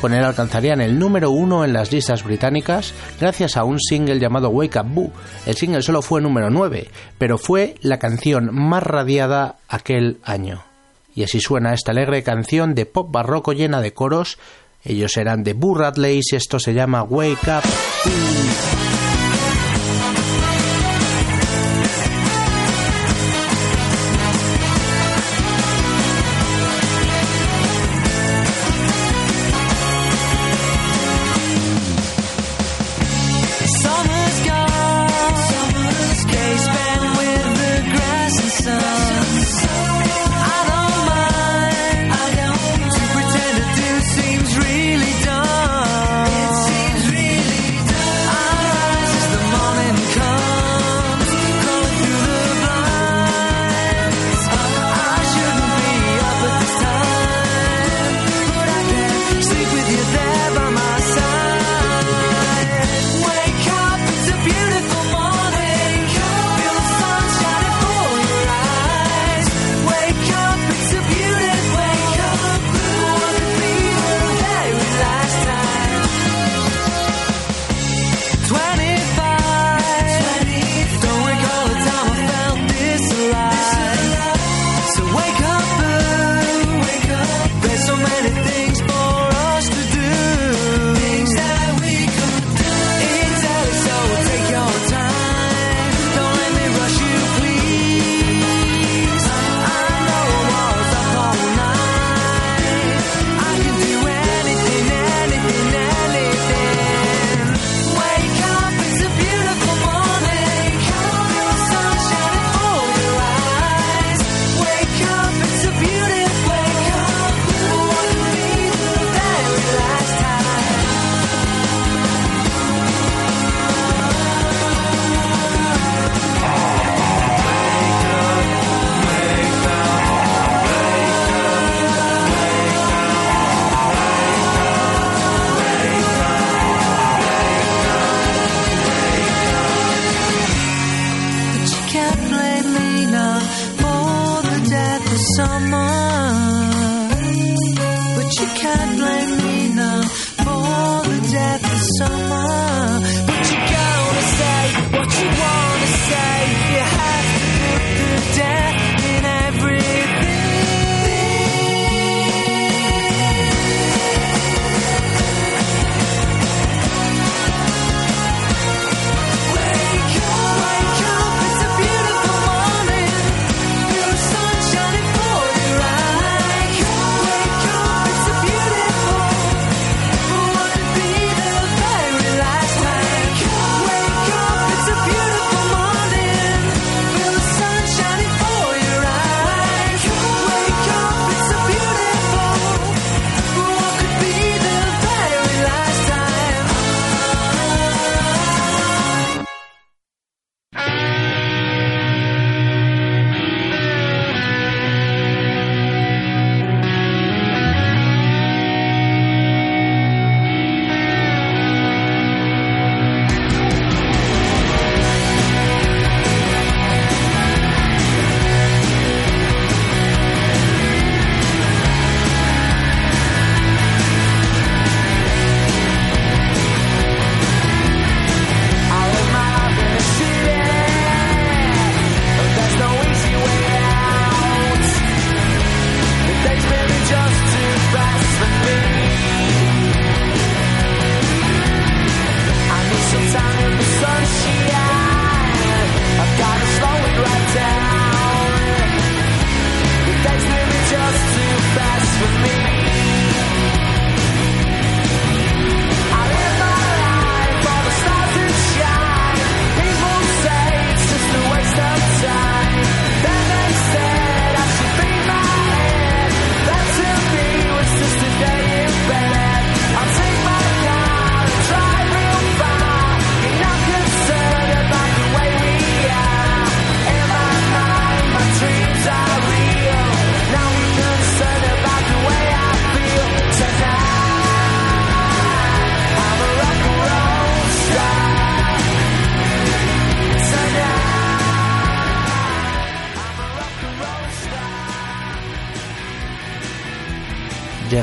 [0.00, 4.50] Con él alcanzarían el número uno en las listas británicas gracias a un single llamado
[4.50, 5.12] Wake Up Boo.
[5.46, 10.64] El single solo fue número 9, pero fue la canción más radiada aquel año.
[11.14, 14.38] Y así suena esta alegre canción de pop barroco llena de coros.
[14.84, 17.64] Ellos eran de Boo y esto se llama Wake Up.
[18.06, 18.95] Summer's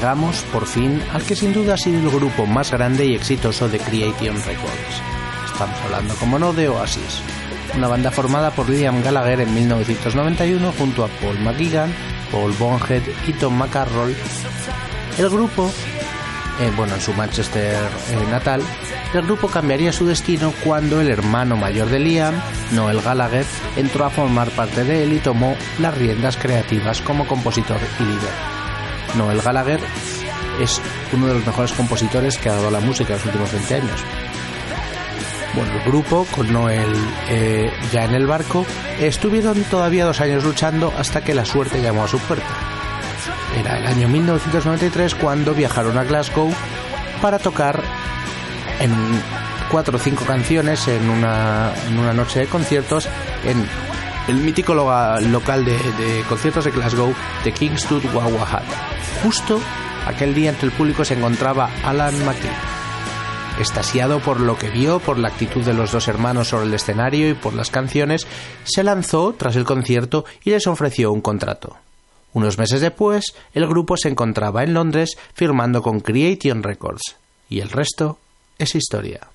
[0.04, 3.70] llegamos por fin al que sin duda ha sido el grupo más grande y exitoso
[3.70, 5.02] de Creation Records.
[5.46, 7.22] Estamos hablando, como no, de Oasis,
[7.74, 11.94] una banda formada por Liam Gallagher en 1991 junto a Paul McGuigan,
[12.34, 14.14] Paul Bonhead y Tom McCarroll.
[15.18, 15.72] El grupo,
[16.60, 18.62] eh, bueno, en su Manchester eh, natal,
[19.14, 22.36] el grupo cambiaría su destino cuando el hermano mayor de Liam,
[22.74, 23.46] Noel Gallagher,
[23.78, 28.53] entró a formar parte de él y tomó las riendas creativas como compositor y líder.
[29.16, 29.80] Noel Gallagher
[30.60, 30.82] es
[31.12, 34.04] uno de los mejores compositores que ha dado la música en los últimos 20 años.
[35.56, 36.94] Bueno, el grupo, con Noel
[37.30, 38.66] eh, ya en el barco,
[39.00, 42.48] estuvieron todavía dos años luchando hasta que la suerte llamó a su puerta.
[43.60, 46.52] Era el año 1993 cuando viajaron a Glasgow
[47.22, 47.84] para tocar
[48.80, 48.92] en
[49.70, 51.72] cuatro o cinco canciones en una,
[52.14, 53.08] noche de conciertos
[53.46, 53.64] en
[54.28, 57.14] el mítico local de, conciertos de Glasgow
[57.44, 58.93] de King Stud Wawahat.
[59.24, 59.58] Justo
[60.06, 62.56] aquel día entre el público se encontraba Alan McLean.
[63.58, 67.30] Estasiado por lo que vio, por la actitud de los dos hermanos sobre el escenario
[67.30, 68.28] y por las canciones,
[68.66, 71.78] se lanzó tras el concierto y les ofreció un contrato.
[72.34, 77.16] Unos meses después, el grupo se encontraba en Londres firmando con Creation Records.
[77.48, 78.18] Y el resto
[78.58, 79.30] es historia.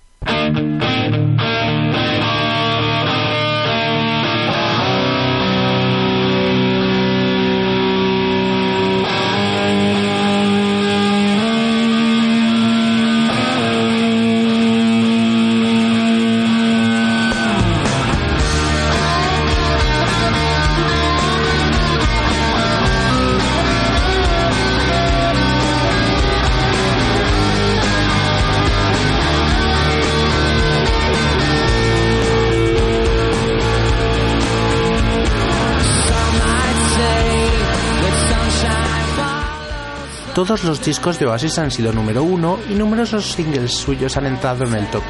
[40.38, 44.62] Todos los discos de Oasis han sido número uno y numerosos singles suyos han entrado
[44.66, 45.02] en el top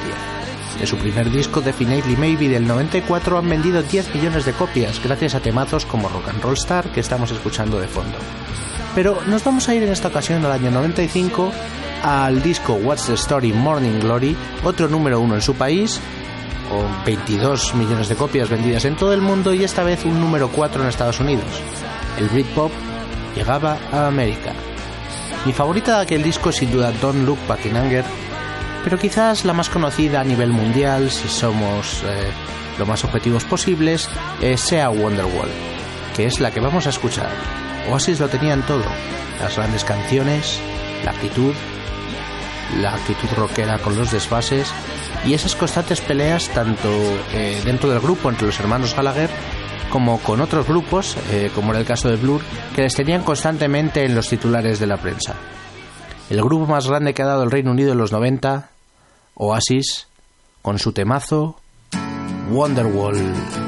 [0.72, 0.80] 10.
[0.80, 5.34] De su primer disco, Definitely Maybe del 94, han vendido 10 millones de copias gracias
[5.34, 8.16] a temazos como Rock and Roll Star que estamos escuchando de fondo.
[8.94, 11.52] Pero nos vamos a ir en esta ocasión al año 95
[12.04, 14.34] al disco What's the Story Morning Glory,
[14.64, 16.00] otro número uno en su país,
[16.70, 20.48] con 22 millones de copias vendidas en todo el mundo y esta vez un número
[20.48, 21.44] 4 en Estados Unidos.
[22.16, 22.72] El Britpop
[23.36, 24.54] llegaba a América.
[25.46, 28.04] Mi favorita de aquel disco es sin duda Don't Look Back in Anger,
[28.84, 32.30] pero quizás la más conocida a nivel mundial, si somos eh,
[32.78, 34.08] lo más objetivos posibles,
[34.40, 35.48] eh, sea Wonderwall,
[36.16, 37.30] que es la que vamos a escuchar.
[37.90, 38.84] Oasis lo tenían todo,
[39.40, 40.60] las grandes canciones,
[41.04, 41.54] la actitud,
[42.80, 44.72] la actitud rockera con los desfases
[45.24, 46.90] y esas constantes peleas tanto
[47.32, 49.30] eh, dentro del grupo entre los hermanos Gallagher
[49.90, 52.40] como con otros grupos, eh, como era el caso de Blur,
[52.74, 55.34] que les tenían constantemente en los titulares de la prensa.
[56.30, 58.70] El grupo más grande que ha dado el Reino Unido en los 90,
[59.34, 60.08] Oasis,
[60.62, 61.56] con su temazo
[62.50, 63.67] Wonderwall.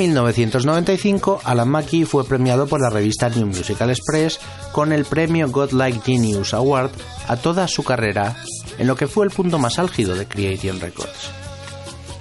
[0.00, 4.40] 1995, Alan Mackey fue premiado por la revista New Musical Express
[4.72, 6.90] con el premio Godlike Genius Award
[7.28, 8.34] a toda su carrera,
[8.78, 11.30] en lo que fue el punto más álgido de Creation Records.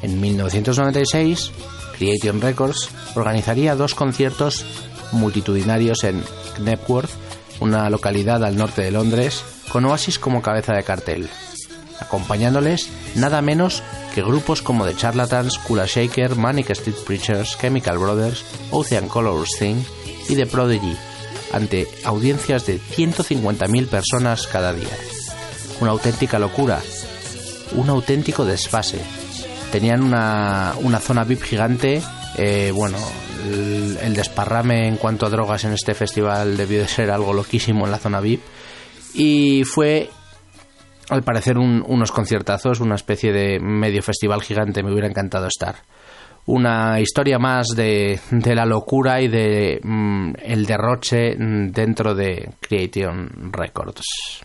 [0.02, 1.52] En 1996,
[1.98, 4.66] Creation Records organizaría dos conciertos
[5.14, 6.22] multitudinarios en
[6.58, 7.12] Knepworth,
[7.62, 9.42] una localidad al norte de Londres,
[9.72, 11.30] con Oasis como cabeza de cartel,
[12.02, 13.84] acompañándoles nada menos
[14.14, 19.78] que grupos como The Charlatans, Kula Shaker, Manic Street Preachers, Chemical Brothers, Ocean Colors Thing
[20.28, 20.96] y The Prodigy,
[21.52, 24.96] ante audiencias de 150.000 personas cada día.
[25.82, 26.82] Una auténtica locura,
[27.74, 29.00] un auténtico desfase.
[29.72, 32.02] Tenían una, una zona VIP gigante,
[32.38, 32.98] eh, bueno,
[33.46, 37.86] el, el desparrame en cuanto a drogas en este festival debió de ser algo loquísimo
[37.86, 38.42] en la zona VIP
[39.14, 40.10] y fue
[41.10, 45.76] al parecer un- unos conciertazos, una especie de medio festival gigante, me hubiera encantado estar.
[46.46, 54.42] Una historia más de, la locura y de mm, el derroche dentro de Creation Records.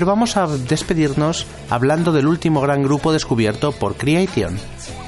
[0.00, 4.58] Pero vamos a despedirnos hablando del último gran grupo descubierto por Creation,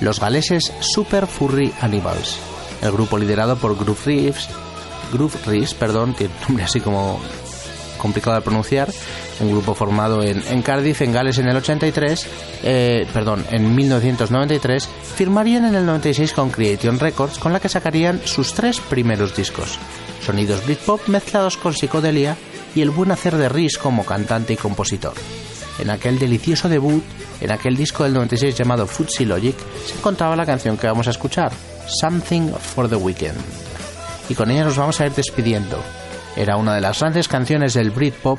[0.03, 2.39] los galeses Super Furry Animals.
[2.83, 4.51] El grupo liderado por Groove Reeves,
[5.11, 7.19] Groove Reeves, perdón, un nombre así como
[7.97, 8.93] complicado de pronunciar,
[9.41, 12.27] un grupo formado en, en Cardiff, en Gales en el 83,
[12.63, 18.21] eh, perdón, en 1993, firmarían en el 96 con Creation Records, con la que sacarían
[18.27, 19.79] sus tres primeros discos.
[20.21, 22.37] Sonidos Britpop mezclados con psicodelia
[22.75, 25.15] y el buen hacer de Rhys como cantante y compositor.
[25.79, 27.03] En aquel delicioso debut,
[27.41, 31.11] en aquel disco del 96 llamado Footsie Logic, se encontraba la canción que vamos a
[31.11, 31.53] escuchar,
[32.01, 33.39] Something for the Weekend.
[34.29, 35.79] Y con ella nos vamos a ir despidiendo.
[36.37, 38.39] Era una de las grandes canciones del Britpop.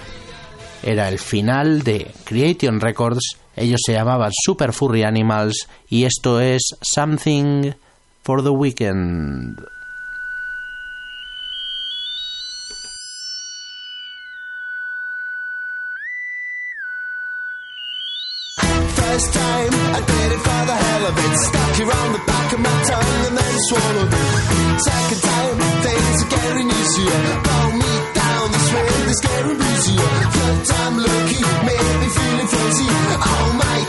[0.81, 3.37] Era el final de Creation Records.
[3.55, 5.67] Ellos se llamaban Super Furry Animals.
[5.89, 7.73] Y esto es Something
[8.23, 9.59] for the Weekend.
[21.13, 21.33] Of it.
[21.37, 24.81] Stuck around the back of my tongue and then swallowed it.
[24.81, 27.19] Second time, things are getting easier.
[27.45, 30.11] Pull me down this way, it's getting easier.
[30.33, 32.89] Third time lucky, made me feeling fuzzy.
[32.89, 33.79] Oh my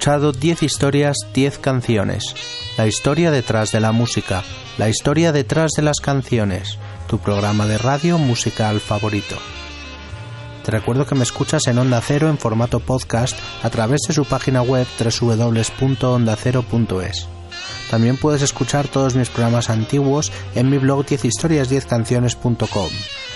[0.00, 2.34] escuchado 10 historias, 10 canciones.
[2.78, 4.42] La historia detrás de la música,
[4.78, 6.78] la historia detrás de las canciones.
[7.06, 9.36] Tu programa de radio musical favorito.
[10.64, 14.24] Te recuerdo que me escuchas en Onda Cero en formato podcast a través de su
[14.24, 17.28] página web www.ondacero.es.
[17.90, 22.88] También puedes escuchar todos mis programas antiguos en mi blog 10historias10canciones.com.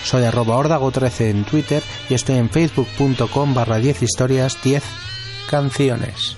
[0.03, 4.81] Soy arroba ordago13 en Twitter y estoy en facebook.com barra 10 historias 10
[5.47, 6.37] canciones.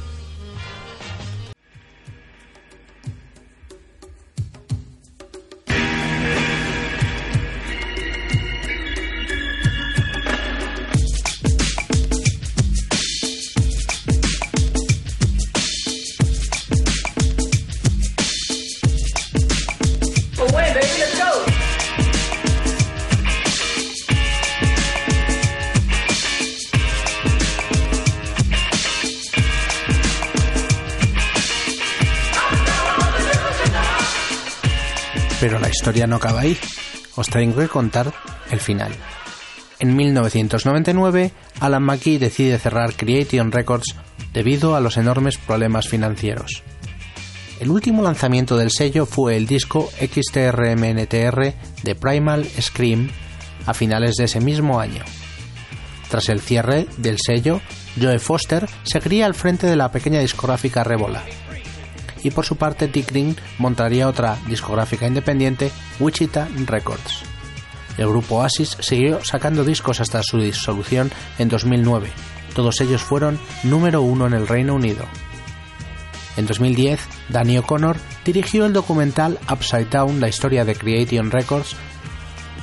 [35.87, 36.57] Historia no acaba ahí.
[37.15, 38.13] Os tengo que contar
[38.51, 38.91] el final.
[39.79, 41.31] En 1999,
[41.61, 43.95] Alan McKee decide cerrar Creation Records
[44.33, 46.61] debido a los enormes problemas financieros.
[47.61, 51.53] El último lanzamiento del sello fue el disco XTRMNTR
[51.83, 53.09] de Primal Scream
[53.65, 55.05] a finales de ese mismo año.
[56.09, 57.61] Tras el cierre del sello,
[57.97, 61.23] Joe Foster seguiría al frente de la pequeña discográfica Revola.
[62.27, 67.23] Y por su parte, Dick Green montaría otra discográfica independiente, Wichita Records.
[67.97, 71.09] El grupo Oasis siguió sacando discos hasta su disolución
[71.39, 72.09] en 2009.
[72.53, 75.05] Todos ellos fueron número uno en el Reino Unido.
[76.35, 76.99] En 2010,
[77.29, 77.95] Danny O'Connor
[78.25, 81.77] dirigió el documental Upside Down, la historia de Creation Records,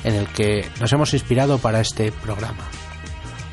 [0.03, 2.69] en el que nos hemos inspirado para este programa.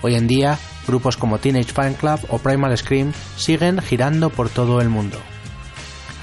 [0.03, 4.83] Hoy en día, grupos como Teenage Fan Club o Primal Scream siguen girando por todo
[4.83, 5.19] el mundo.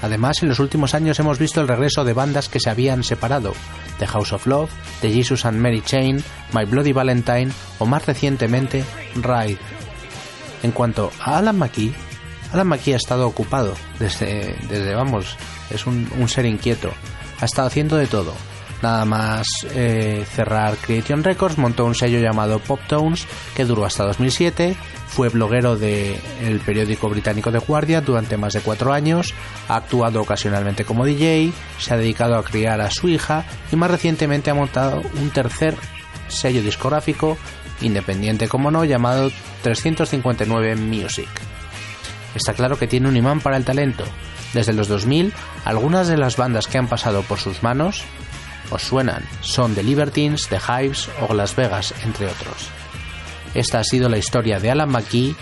[0.02, 3.52] Además, en los últimos años hemos visto el regreso de bandas que se habían separado,
[3.98, 4.70] The House of Love,
[5.00, 6.22] The Jesus and Mary Chain,
[6.52, 8.84] My Bloody Valentine o más recientemente
[9.16, 9.58] Ride.
[10.62, 11.92] En cuanto a Alan McKee,
[12.52, 15.36] Alan McKee ha estado ocupado desde, desde vamos,
[15.70, 16.92] es un, un ser inquieto.
[17.40, 18.34] Ha estado haciendo de todo.
[18.82, 24.04] Nada más eh, cerrar Creation Records, montó un sello llamado Pop Tones que duró hasta
[24.04, 24.74] 2007.
[25.06, 29.34] Fue bloguero del periódico británico The Guardian durante más de cuatro años.
[29.68, 31.52] Ha actuado ocasionalmente como DJ.
[31.78, 35.74] Se ha dedicado a criar a su hija y más recientemente ha montado un tercer
[36.28, 37.36] sello discográfico
[37.82, 39.30] independiente como no llamado
[39.62, 41.28] 359 Music.
[42.34, 44.04] Está claro que tiene un imán para el talento.
[44.54, 45.32] Desde los 2000,
[45.64, 48.04] algunas de las bandas que han pasado por sus manos
[48.70, 52.68] os suenan, son The Libertines, The Hives o Las Vegas, entre otros.
[53.54, 55.34] Esta ha sido la historia de Alan McKee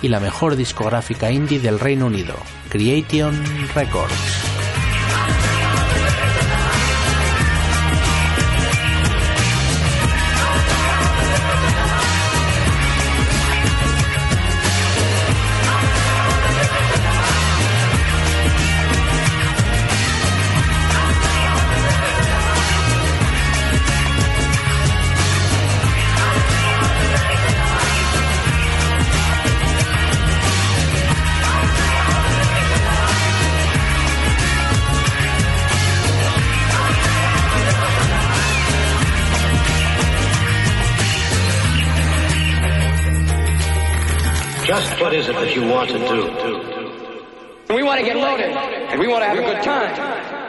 [0.00, 2.34] y la mejor discográfica indie del Reino Unido,
[2.68, 3.44] Creation
[3.74, 4.12] Records.
[45.54, 46.28] You want to do?
[47.68, 48.50] And we want to get loaded.
[48.50, 50.41] And we want to have a good time.